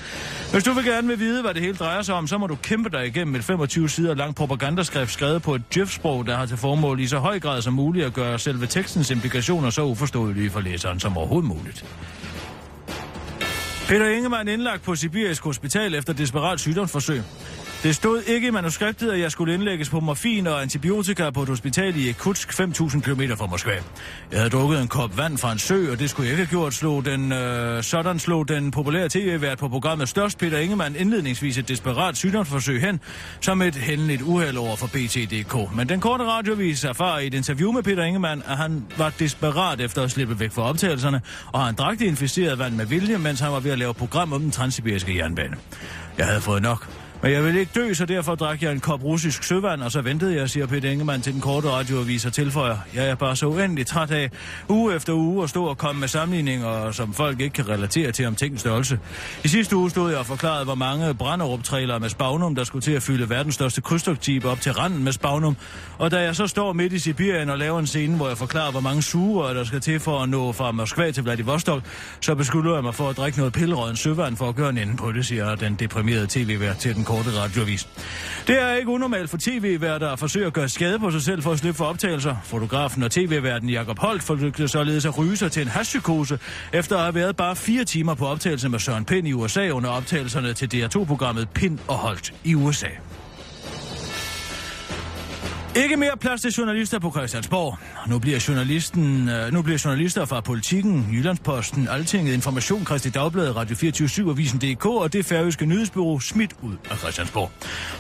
[0.52, 2.56] Hvis du vil gerne vil vide, hvad det hele drejer sig om, så må du
[2.56, 6.58] kæmpe dig igennem et 25 sider langt propagandaskrift skrevet på et djøfsprog, der har til
[6.58, 10.60] formål i så høj grad som muligt at gøre selve tekstens implikationer så uforståelige for
[10.60, 11.86] læseren som overhovedet muligt.
[13.88, 17.22] Peter Ingemann indlagt på Sibirisk Hospital efter desperat sygdomsforsøg.
[17.84, 21.50] Det stod ikke i manuskriptet, at jeg skulle indlægges på morfin og antibiotika på et
[21.50, 23.72] hospital i Kutsk, 5.000 km fra Moskva.
[24.32, 26.62] Jeg havde drukket en kop vand fra en sø, og det skulle jeg ikke have
[26.62, 26.74] gjort.
[26.74, 31.68] Slog den, øh, sådan slog den populære tv-vært på programmet Størst Peter Ingemann indledningsvis et
[31.68, 33.00] desperat sygdomsforsøg hen,
[33.42, 35.76] som et hændeligt uheld over for BT.dk.
[35.76, 39.82] Men den korte radiovis erfarer i et interview med Peter Ingemann, at han var desperat
[39.82, 41.22] efter at slippe væk fra optagelserne,
[41.52, 44.34] og han drak det inficerede vand med vilje, mens han var ved at lave program
[44.34, 45.56] om den transsibiriske jernbane.
[46.18, 47.03] Jeg havde fået nok.
[47.24, 50.02] Men jeg vil ikke dø, så derfor drak jeg en kop russisk søvand, og så
[50.02, 52.78] ventede jeg, siger Peter Ingemann til den korte radioavis og tilføjer.
[52.94, 54.30] Jeg er bare så uendelig træt af
[54.70, 58.26] uge efter uge at stå og komme med sammenligninger, som folk ikke kan relatere til
[58.26, 59.00] om tingens størrelse.
[59.44, 61.60] I sidste uge stod jeg og forklarede, hvor mange brænderup
[62.02, 65.58] med spagnum, der skulle til at fylde verdens største krydstogtjeep op til randen med spagnum.
[65.98, 68.72] Og da jeg så står midt i Sibirien og laver en scene, hvor jeg forklarer,
[68.72, 71.82] hvor mange sugerør der skal til for at nå fra Moskva til Vladivostok,
[72.22, 74.98] så beskylder jeg mig for at drikke noget pillerød søvand for at gøre en ende
[74.98, 77.88] på det, siger den deprimerede tv-vært til den korte radioavis.
[78.48, 81.52] Det er ikke unormalt for tv-værter at forsøge at gøre skade på sig selv for
[81.52, 82.36] at slippe for optagelser.
[82.44, 86.40] Fotografen og tv-værten Jakob Holt forsøgte således at ryge sig til en hashpsykose,
[86.74, 89.90] efter at have været bare fire timer på optagelse med Søren Pind i USA under
[89.90, 92.88] optagelserne til DR2-programmet Pind og Holt i USA.
[95.76, 97.78] Ikke mere plads til journalister på Christiansborg.
[98.08, 103.76] Nu bliver, journalisten, øh, nu bliver journalister fra Politiken, Jyllandsposten, Altinget, Information, Kristi Dagblad, Radio
[103.76, 107.52] 24 Avisen DK og det færøske nyhedsbyrå smidt ud af Christiansborg.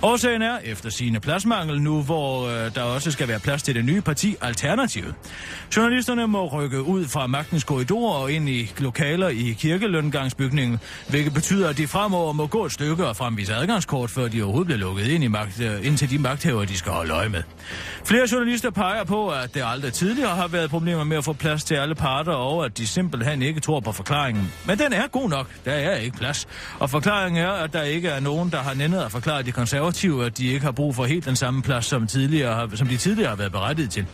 [0.02, 3.86] Årsagen er efter sine pladsmangel nu, hvor øh, der også skal være plads til det
[3.86, 5.16] nye parti Alternativet.
[5.78, 11.70] Journalisterne må rykke ud fra magtens korridorer og ind i lokaler i kirkeløngangsbygningen, hvilket betyder,
[11.70, 15.08] at de fremover må gå et stykke og fremvise adgangskort, før de overhovedet bliver lukket
[15.08, 17.44] ind, i magt, øh, ind til de magthavere, de skal holde øje med.
[18.06, 21.64] Flere journalister peger på, at det aldrig tidligere har været problemer med at få plads
[21.64, 24.52] til alle parter, og at de simpelthen ikke tror på forklaringen.
[24.66, 25.48] Men den er god nok.
[25.66, 26.48] Der er ikke plads.
[26.80, 30.26] Og forklaringen er, at der ikke er nogen, der har nændet at forklare de konservative,
[30.26, 33.30] at de ikke har brug for helt den samme plads, som, tidligere, som de tidligere
[33.30, 34.06] har været berettiget til.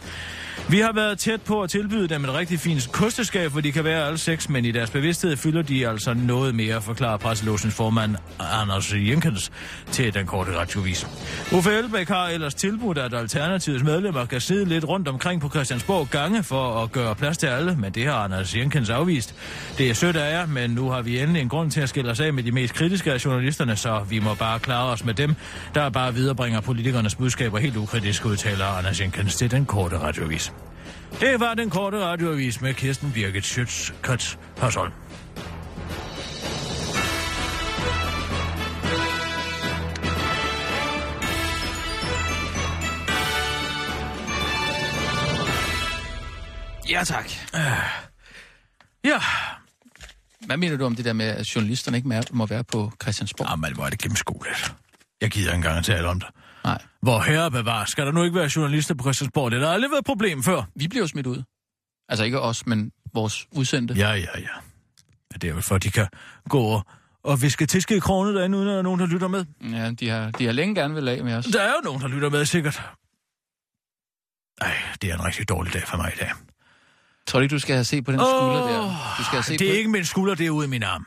[0.69, 3.83] Vi har været tæt på at tilbyde dem et rigtig fint kosteskab, hvor de kan
[3.83, 8.15] være alle seks, men i deres bevidsthed fylder de altså noget mere, forklarer presselåsens formand
[8.39, 9.51] Anders Jenkins
[9.91, 11.07] til den korte radiovis.
[11.51, 16.09] Uffe Elbæk har ellers tilbudt, at Alternativets medlemmer kan sidde lidt rundt omkring på Christiansborg
[16.09, 19.35] gange for at gøre plads til alle, men det har Anders Jenkins afvist.
[19.77, 22.11] Det er sødt af jer, men nu har vi endelig en grund til at skille
[22.11, 25.13] os af med de mest kritiske af journalisterne, så vi må bare klare os med
[25.13, 25.35] dem,
[25.75, 30.48] der bare viderebringer politikernes budskaber helt ukritisk, udtaler Anders Jenkins til den korte radiovis.
[31.19, 34.91] Det var den korte radioavis med Kirsten Birgit Schøtz, Kats Hørsholm.
[46.89, 47.29] Ja, tak.
[49.03, 49.19] Ja,
[50.45, 53.47] Hvad mener du om det der med, at journalisterne ikke må være på Christiansborg?
[53.49, 54.73] Jamen, hvor er det gennemskueligt.
[55.21, 56.29] Jeg gider ikke engang at tale om det.
[56.63, 56.81] Nej.
[57.01, 59.51] Hvor herre bevar, skal der nu ikke være journalister på Christiansborg?
[59.51, 60.63] Det har aldrig været et problem før.
[60.75, 61.43] Vi bliver jo smidt ud.
[62.09, 63.93] Altså ikke os, men vores udsendte.
[63.93, 64.47] Ja, ja, ja.
[65.41, 66.07] det er vel for, at de kan
[66.49, 66.85] gå og,
[67.23, 69.45] og viske tiske i kronet derinde, uden at der er nogen, der lytter med.
[69.61, 71.45] Ja, de har, de har længe gerne vil af med os.
[71.45, 72.81] Der er jo nogen, der lytter med, sikkert.
[74.61, 76.31] Ej, det er en rigtig dårlig dag for mig i dag.
[77.27, 79.15] Tror du ikke, du skal have se på den skulder der?
[79.17, 79.73] Du skal have set det på...
[79.73, 81.05] er ikke min skulder, det er ude i min arm.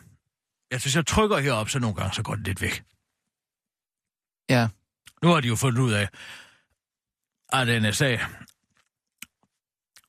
[0.71, 2.83] Jeg synes, jeg trykker herop, så nogle gange, så går det lidt væk.
[4.51, 4.69] Ja.
[5.23, 6.09] Nu har de jo fundet ud af,
[7.53, 8.17] at NSA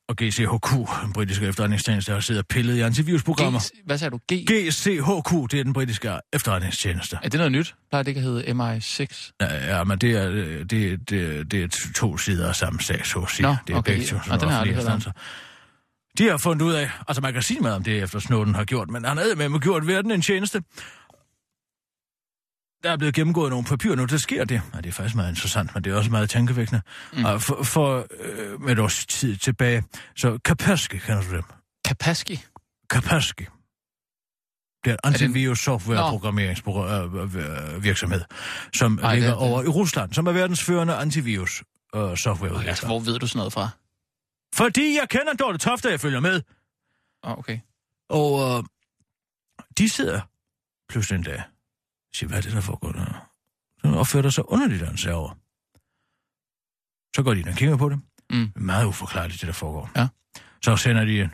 [0.08, 0.70] og GCHQ,
[1.04, 3.60] den britiske efterretningstjeneste, har siddet og pillet i antivirusprogrammer.
[3.60, 4.18] G, hvad sagde du?
[4.32, 4.46] G?
[4.46, 7.18] GCHQ, det er den britiske efterretningstjeneste.
[7.22, 7.74] Er det noget nyt?
[7.90, 9.32] Plejer det ikke at hedde MI6?
[9.40, 10.30] Ja, ja men det er,
[10.64, 13.46] det, det, det er to sider af samme sag, så at sige.
[13.46, 13.92] Nå, det er okay.
[13.92, 15.12] begge to sådan den har jeg aldrig.
[16.18, 18.64] De har fundet ud af, altså man kan sige meget om det, efter Snowden har
[18.64, 20.62] gjort, men han havde med gjort verden en tjeneste.
[22.84, 24.62] Der er blevet gennemgået nogle papirer nu, der sker det.
[24.72, 26.82] Og det er faktisk meget interessant, men det er også meget tænkevækkende.
[27.12, 27.24] Mm.
[27.24, 29.84] Og for, for øh, med et års tid tilbage,
[30.16, 31.42] så Kaspersky, kender du dem?
[31.84, 32.36] Kaspersky?
[32.90, 33.42] Kaspersky.
[34.84, 38.24] Det er en det en- antivirus-software-programmeringsvirksomhed,
[38.74, 42.64] som Ej, ligger det- det- over i Rusland, som er verdens førende antivirus-software.
[42.66, 43.68] Altså, hvor ved du sådan noget fra?
[44.54, 46.42] Fordi jeg kender Dorte Tofte, jeg følger med.
[47.22, 47.58] Oh, okay.
[48.10, 48.64] Og øh,
[49.78, 50.20] de sidder
[50.88, 51.42] pludselig en dag
[52.14, 53.30] siger, hvad er det, der foregår der?
[53.82, 55.38] Den opfører sig underligt, den server.
[57.16, 58.00] Så går de ind og kigger på det.
[58.30, 58.52] Mm.
[58.56, 59.90] Meget uforklarligt, det der foregår.
[59.96, 60.08] Ja.
[60.62, 61.30] Så sender de en,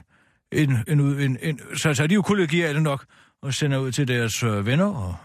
[0.53, 3.07] en, en, en, en så, så er de jo kollegiale nok,
[3.43, 5.17] og sender ud til deres øh, venner og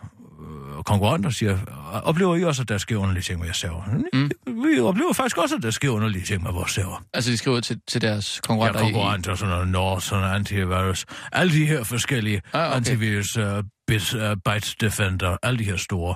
[0.86, 1.60] konkurrenter og siger,
[2.04, 3.84] oplever I også, at der sker underlige ting med jeres server?
[4.14, 4.32] Mm.
[4.64, 7.04] Vi oplever faktisk også, at der sker underlige ting med vores server.
[7.14, 8.84] Altså, de skriver til, til deres Ja, konkurrenter i...
[8.84, 12.76] konkurrenter, sådan noget Norton, antivirus, alle de her forskellige Ah, okay.
[12.76, 16.16] antivirus, uh, bit, uh, Byte Defender, alle de her store,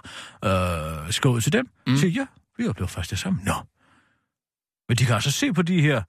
[1.25, 1.65] uh, ud til dem.
[1.87, 1.91] Mm.
[1.91, 1.97] Mm.
[1.97, 2.25] Siger, ja,
[2.57, 3.39] vi oplever faktisk det samme.
[3.43, 3.53] Nå.
[4.89, 6.01] Men de kan altså se på de her,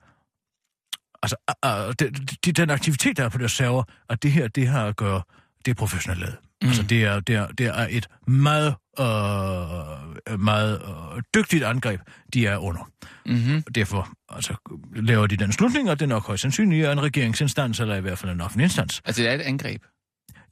[1.22, 1.36] altså
[1.66, 2.10] uh, de,
[2.44, 5.22] de, den aktivitet, der er på deres server, at det her, det har at gøre,
[5.64, 6.36] det er professionelt lavet.
[6.62, 6.68] Mm.
[6.68, 12.00] Altså det er, det, er, det er et meget, uh, meget uh, dygtigt angreb,
[12.34, 12.90] de er under.
[13.26, 13.62] Mm-hmm.
[13.74, 14.54] Derfor altså,
[14.96, 18.00] laver de den slutning, og det er nok højst sandsynligt er en regeringsinstans, eller i
[18.00, 19.02] hvert fald en offentlig instans.
[19.04, 19.82] Altså, det er et angreb.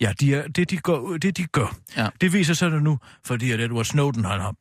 [0.00, 2.08] Ja, de er, det, de gør, det de gør, Ja.
[2.20, 4.54] det viser sig nu, fordi at Edward Snowden, han har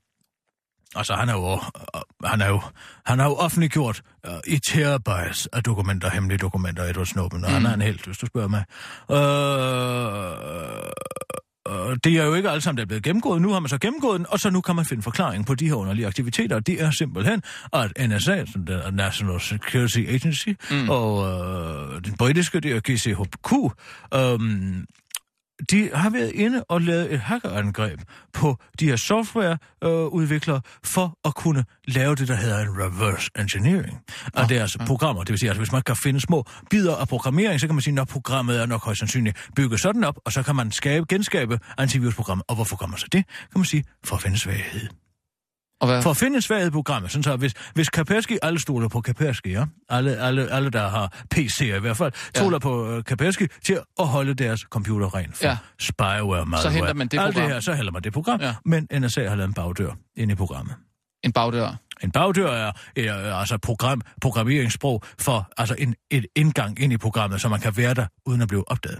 [0.96, 1.60] Altså, han er jo,
[2.24, 2.62] han er jo,
[3.06, 7.56] han har jo offentliggjort uh, i terabytes af dokumenter, hemmelige dokumenter, Edward Snowden, og mm.
[7.56, 8.64] han er en helt, hvis du spørger mig.
[9.12, 9.18] Øh,
[11.90, 13.42] øh, det er jo ikke alle sammen, der er blevet gennemgået.
[13.42, 15.68] Nu har man så gennemgået den, og så nu kan man finde forklaring på de
[15.68, 16.60] her underlige aktiviteter.
[16.60, 20.90] Det er simpelthen, at NSA, som den er National Security Agency, mm.
[20.90, 23.54] og øh, den britiske, det er GCHQ,
[24.14, 24.40] øh,
[25.72, 28.00] de har været inde og lavet et hackerangreb
[28.34, 33.98] på de her softwareudviklere for at kunne lave det, der hedder en reverse engineering
[34.34, 34.86] af Nå, deres ja.
[34.86, 35.24] programmer.
[35.24, 37.82] Det vil sige, altså hvis man kan finde små bidder af programmering, så kan man
[37.82, 41.06] sige, at programmet er nok højst sandsynligt bygget sådan op, og så kan man skabe,
[41.10, 42.46] genskabe antivirusprogrammet.
[42.48, 43.26] Og hvorfor man så det?
[43.52, 44.88] Kan man sige, for at finde svaghed.
[45.82, 46.02] Og hvad?
[46.02, 49.48] For at finde svaghed i programmet, sådan så hvis, hvis Kaspersky, alle stoler på Kaspersky,
[49.54, 49.66] ja?
[49.90, 52.40] alle, alle, alle, der har PC'er i hvert fald, Ja.
[52.40, 55.50] stoler på uh, Kaspersky til at holde deres computer ren for Ja.
[55.50, 55.58] ja.
[55.80, 56.74] spyware, malware.
[56.74, 57.46] henter man det Alt program.
[57.48, 58.48] det her, så hælder man det program, Ja.
[58.48, 58.54] ja.
[58.66, 60.76] men NSA har lavet en bagdør ind i programmet.
[61.24, 61.76] En bagdør.
[62.04, 67.42] En bagdør er, er altså program, programmeringssprog for altså en, et indgang ind i programmet,
[67.42, 69.00] så man kan være der uden at blive opdaget.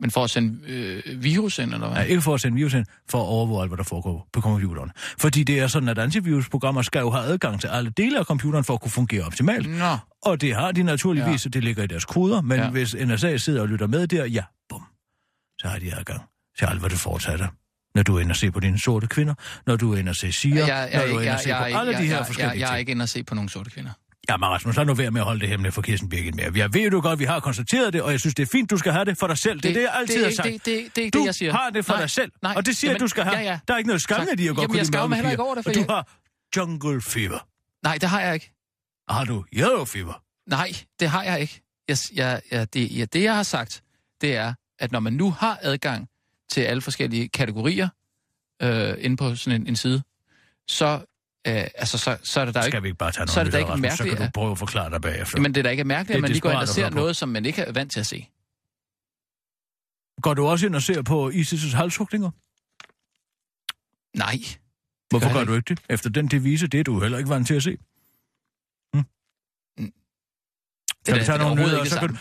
[0.00, 1.96] Men for at sende øh, virus ind, eller hvad?
[1.96, 4.40] Nej, ikke for at sende virus ind, for at overvåge alt, hvad der foregår på
[4.40, 4.90] computeren.
[5.18, 8.64] Fordi det er sådan, at antivirusprogrammer skal jo have adgang til alle dele af computeren
[8.64, 9.70] for at kunne fungere optimalt.
[9.70, 9.96] Nå.
[10.22, 11.48] Og det har de naturligvis, ja.
[11.48, 12.70] det ligger i deres koder, men ja.
[12.70, 14.82] hvis NSA sidder og lytter med der, ja, bum,
[15.58, 16.20] så har de adgang
[16.58, 17.48] til alt, hvad du fortsætter.
[17.94, 19.34] Når du er inde og se på dine sorte kvinder,
[19.66, 21.48] når du er inde og se siger, jeg, jeg, når du er inde og se
[21.48, 22.80] jeg, på jeg, alle de her jeg, forskellige jeg, jeg, jeg er ting.
[22.80, 23.90] ikke inde og se på nogle sorte kvinder.
[24.28, 26.52] Ja, men Rasmus, lad nu være med at holde det hemmeligt for Kirsten Birgit mere.
[26.54, 28.76] Jeg ved du godt, vi har konstateret det, og jeg synes, det er fint, du
[28.76, 29.54] skal have det for dig selv.
[29.60, 30.46] Det, det er det, jeg altid det, har sagt.
[30.46, 31.52] Det, det, det, det er du det, jeg siger.
[31.52, 33.36] har det for nej, dig selv, nej, og det siger jamen, du skal have.
[33.36, 33.58] Ja, ja.
[33.68, 34.40] Der er ikke noget skam Tak.
[34.40, 36.08] i at godt Jamen, jeg skammer heller ikke over det, for du har
[36.56, 37.46] jungle fever.
[37.84, 38.52] Nej, det har jeg ikke.
[39.08, 40.22] Har du yellow fever?
[40.46, 41.62] Nej, det har jeg ikke.
[41.88, 43.82] Jeg, jeg, jeg, det, ja, det, jeg har sagt,
[44.20, 46.08] det er, at når man nu har adgang
[46.50, 47.88] til alle forskellige kategorier
[48.62, 50.02] øh, inde på sådan en, en side,
[50.68, 51.00] så,
[51.46, 52.82] øh, altså, så, så er det der Skal ikke...
[52.82, 54.30] vi ikke bare tage så er noget det nyt, ikke Rasmus, så mærkeligt, kan du
[54.34, 55.40] prøve at forklare dig bagefter.
[55.40, 57.28] Men det er da ikke mærkeligt, at man lige går ind og ser noget, som
[57.28, 58.28] man ikke er vant til at se.
[60.22, 62.30] Går du også ind og ser på ISIS' halshugninger?
[64.18, 64.38] Nej.
[65.10, 65.50] Hvorfor gør ikke.
[65.50, 65.82] du ikke det?
[65.88, 67.70] Efter den devise, det er du heller ikke vant til at se.
[67.70, 67.78] Det
[71.06, 72.16] Kan er, vi tage nogle nyheder, så kan du...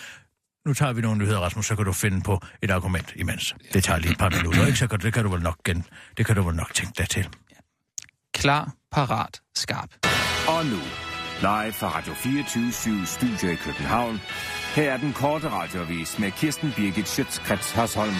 [0.66, 3.56] Nu tager vi nogle nyheder, Rasmus, så kan du finde på et argument imens.
[3.74, 4.80] Det tager lige et par minutter, ikke?
[4.80, 5.86] Så kan, det kan du vel nok gen...
[6.18, 7.30] Det kan du vel nok tænke dig til.
[8.34, 9.90] Klar, parat, skarp.
[10.48, 10.82] Og nu,
[11.42, 14.22] live fra Radio 24 Studio i København.
[14.76, 18.14] Her er den korte radiovis med Kirsten Birgit Schøtzgrads Hasholm.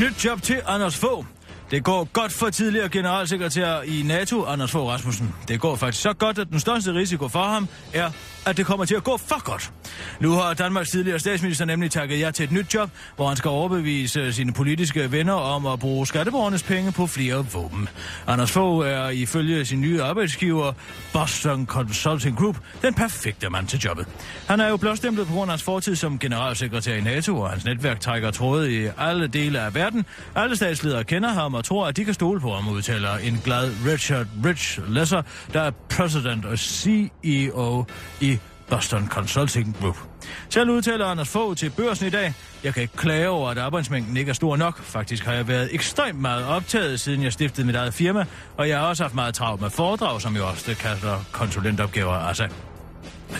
[0.00, 1.26] Nyt job til Anders Fogh.
[1.70, 5.34] Det går godt for tidligere generalsekretær i NATO, Anders Fogh Rasmussen.
[5.48, 8.10] Det går faktisk så godt, at den største risiko for ham er,
[8.46, 9.72] at det kommer til at gå for godt.
[10.20, 13.48] Nu har Danmarks tidligere statsminister nemlig takket ja til et nyt job, hvor han skal
[13.48, 17.88] overbevise sine politiske venner om at bruge skatteborgernes penge på flere våben.
[18.26, 20.72] Anders Fogh er ifølge sin nye arbejdsgiver,
[21.12, 24.06] Boston Consulting Group, den perfekte mand til jobbet.
[24.48, 27.64] Han er jo blåstemplet på grund af hans fortid som generalsekretær i NATO, og hans
[27.64, 30.04] netværk trækker tråde i alle dele af verden.
[30.34, 33.72] Alle statsledere kender ham og tror, at de kan stole på ham, udtaler en glad
[33.86, 35.22] Richard Rich Lesser,
[35.52, 37.84] der er president og CEO
[38.20, 38.39] i
[38.70, 39.96] Boston Consulting Group.
[40.48, 44.16] Selv udtaler Anders Fogh til børsen i dag, jeg kan ikke klage over, at arbejdsmængden
[44.16, 44.82] ikke er stor nok.
[44.82, 48.24] Faktisk har jeg været ekstremt meget optaget, siden jeg stiftede mit eget firma,
[48.56, 52.12] og jeg har også haft meget travlt med foredrag, som jo også kalder konsulentopgaver.
[52.12, 52.48] Altså,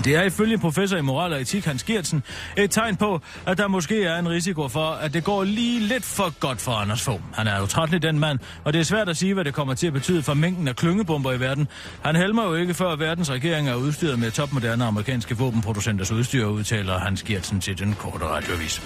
[0.04, 2.22] det er ifølge professor i moral og etik Hans Geertsen
[2.56, 6.04] et tegn på, at der måske er en risiko for, at det går lige lidt
[6.04, 7.20] for godt for Anders Fogh.
[7.32, 9.74] Han er jo 13 den mand, og det er svært at sige, hvad det kommer
[9.74, 11.68] til at betyde for mængden af klyngebomber i verden.
[12.04, 16.98] Han helmer jo ikke før verdens regering er udstyret med topmoderne amerikanske våbenproducenters udstyr, udtaler
[16.98, 18.82] Hans Geertsen til den korte radiovis.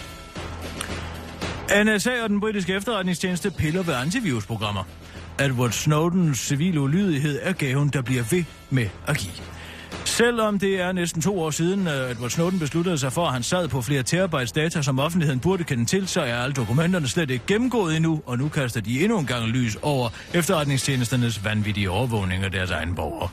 [1.84, 4.84] NSA og den britiske efterretningstjeneste piller ved antivirusprogrammer.
[5.40, 9.32] Edward Snowdens civile ulydighed er gaven, der bliver ved med at give.
[10.17, 13.43] Selvom det er næsten to år siden, at Edward Snowden besluttede sig for, at han
[13.43, 17.31] sad på flere terabytes data, som offentligheden burde kende til, så er alle dokumenterne slet
[17.31, 22.45] ikke gennemgået endnu, og nu kaster de endnu en gang lys over efterretningstjenesternes vanvittige overvågning
[22.45, 23.29] af deres egen borgere.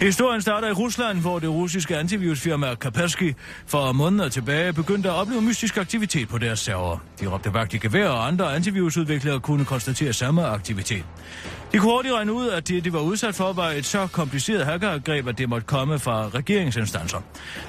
[0.00, 3.34] Historien starter i Rusland, hvor det russiske antivirusfirma Kaspersky
[3.66, 6.98] for måneder tilbage begyndte at opleve mystisk aktivitet på deres server.
[7.20, 11.04] De råbte vagt i gevær, og andre antivirusudviklere kunne konstatere samme aktivitet.
[11.76, 14.66] De kunne hurtigt regne ud, at det, de var udsat for, var et så kompliceret
[14.66, 17.18] hackerangreb, at det måtte komme fra regeringsinstanser.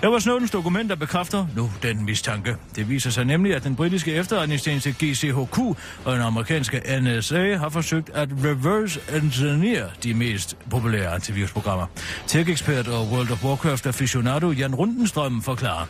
[0.01, 2.55] Der var Snowdens dokumenter bekræfter nu den mistanke.
[2.75, 5.59] Det viser sig nemlig, at den britiske efterretningstjeneste GCHQ
[6.05, 11.85] og den amerikanske NSA har forsøgt at reverse engineer de mest populære antivirusprogrammer.
[12.27, 15.85] Tech-ekspert og World of Warcraft aficionado Jan Rundenstrøm forklarer.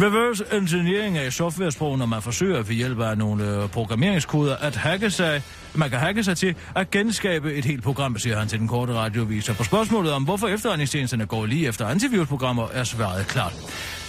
[0.00, 4.76] Reverse engineering er i softwaresprog, når man forsøger ved hjælp af nogle øh, programmeringskoder at
[4.76, 5.42] hacke sig,
[5.74, 8.94] man kan hacke sig til at genskabe et helt program, siger han til den korte
[8.94, 9.48] radiovis.
[9.48, 13.52] Og på spørgsmålet om, hvorfor efterretningstjenesterne går lige efter antivirusprogrammer, er svaret klart.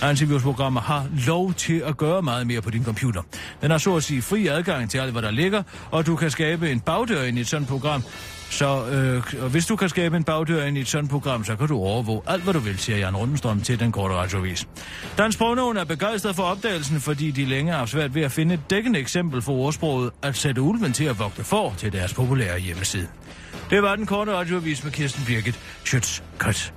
[0.02, 3.22] Antivirusprogrammer har lov til at gøre meget mere på din computer.
[3.62, 6.32] Den har så at sige fri adgang til alt, hvad der ligger, og du kan
[6.32, 8.04] skabe en bagdør ind i et sådan program,
[8.50, 11.56] så øh, og hvis du kan skabe en bagdør ind i et sådan program, så
[11.56, 14.68] kan du overvåge alt, hvad du vil, siger Jan Rundenstrøm til den korte radiovis.
[15.18, 18.70] Dansk Sprognåen er begejstret for opdagelsen, fordi de længe har svært ved at finde et
[18.70, 23.08] dækkende eksempel for ordsproget at sætte ulven til at vogte for til deres populære hjemmeside.
[23.70, 26.74] Det var den korte radiovis med Kirsten Birgit Schøtz, Krets,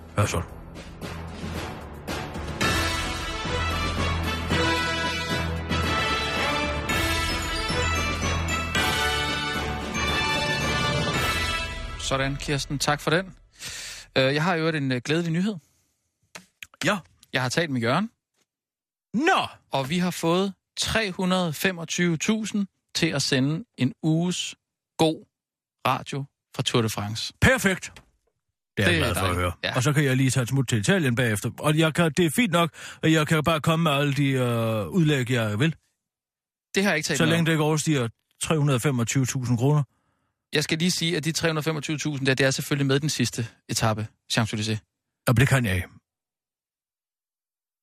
[12.09, 12.79] Sådan, Kirsten.
[12.79, 13.27] Tak for den.
[14.19, 15.55] Øh, Jeg har jo en øh, glædelig nyhed.
[16.85, 16.99] Ja.
[17.33, 18.11] Jeg har talt med Jørgen,
[19.15, 19.47] Nå!
[19.71, 24.55] og vi har fået 325.000 til at sende en uges
[24.99, 25.25] god
[25.87, 26.25] radio
[26.57, 27.33] fra Tour de France.
[27.41, 27.93] Perfekt.
[28.77, 29.53] Det er jeg glad for at høre.
[29.65, 29.77] Ja.
[29.77, 31.51] Og så kan jeg lige tage et smut til Italien bagefter.
[31.59, 32.71] Og jeg kan, det er fint nok,
[33.03, 35.75] at jeg kan bare komme med alle de øh, udlæg, jeg vil.
[36.75, 38.09] Det har jeg ikke talt Så længe det ikke overstiger
[38.45, 39.83] 325.000 kroner.
[40.53, 44.07] Jeg skal lige sige, at de 325.000 der, det er selvfølgelig med den sidste etape,
[44.33, 45.25] Champs-Élysées.
[45.29, 45.89] Og det kan jeg ikke.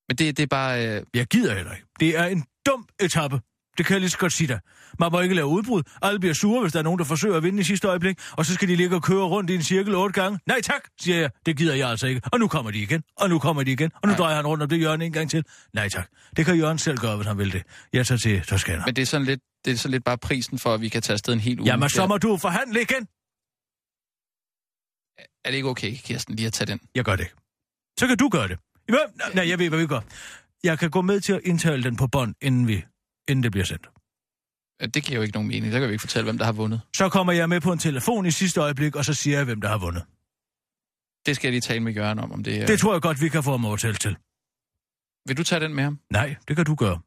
[0.10, 0.88] Men det, det er bare...
[0.88, 1.88] Øh, Jeg gider heller ikke.
[2.00, 3.40] Det er en dum etape.
[3.78, 4.60] Det kan jeg lige så godt sige dig.
[5.00, 5.84] Man må ikke lave udbrud.
[6.02, 8.18] Alle bliver sure, hvis der er nogen, der forsøger at vinde i sidste øjeblik.
[8.32, 10.40] Og så skal de ligge og køre rundt i en cirkel otte gange.
[10.48, 11.30] Nej tak, siger jeg.
[11.46, 12.22] Det gider jeg altså ikke.
[12.32, 13.04] Og nu kommer de igen.
[13.18, 13.92] Og nu kommer de igen.
[13.96, 14.18] Og nu Nej.
[14.18, 15.44] drejer han rundt om det hjørne en gang til.
[15.74, 16.10] Nej tak.
[16.38, 17.64] Det kan Jørgen selv gøre, hvis han vil det.
[17.94, 18.84] Jeg tager til Toskana.
[18.86, 21.02] men det er, sådan lidt, det er sådan lidt bare prisen for, at vi kan
[21.02, 21.68] tage afsted en hel uge.
[21.68, 23.08] Jamen, så må du forhandle igen.
[25.46, 26.80] Er det ikke okay, Kirsten, lige at tage den?
[26.96, 27.28] Jeg gør det.
[28.00, 28.60] Så kan du gøre det.
[29.36, 30.02] Nej, jeg ved, hvad vi gør.
[30.64, 32.86] Jeg kan gå med til at indtale den på bånd, inden, vi,
[33.28, 33.90] inden det bliver sendt.
[34.94, 35.74] Det giver jo ikke nogen mening.
[35.74, 36.82] Der kan vi ikke fortælle, hvem der har vundet.
[36.96, 39.62] Så kommer jeg med på en telefon i sidste øjeblik, og så siger jeg, hvem
[39.62, 40.04] der har vundet.
[41.26, 42.66] Det skal jeg lige tale med Jørgen om, om det er...
[42.66, 44.18] Det tror jeg godt, vi kan få ham overtalt til.
[45.28, 46.00] Vil du tage den med ham?
[46.10, 47.00] Nej, det kan du gøre.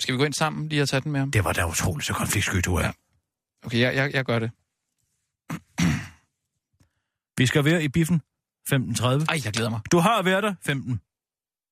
[0.00, 1.30] Skal vi gå ind sammen lige og tage den med ham?
[1.30, 2.82] Det var da utroligt, så konfliktsky du er.
[2.84, 2.92] Ja.
[3.66, 4.50] Okay, jeg, jeg, jeg gør det.
[7.38, 8.22] Vi skal være i biffen
[8.70, 9.04] 15.30.
[9.06, 9.80] Ej, jeg glæder mig.
[9.92, 11.00] Du har været der 15.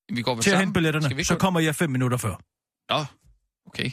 [0.08, 0.66] Vi går vel Til at sammen?
[0.66, 2.34] hente billetterne, Skal vi ikke så gå- kommer jeg 5 minutter før.
[2.88, 3.04] Nå,
[3.66, 3.90] okay.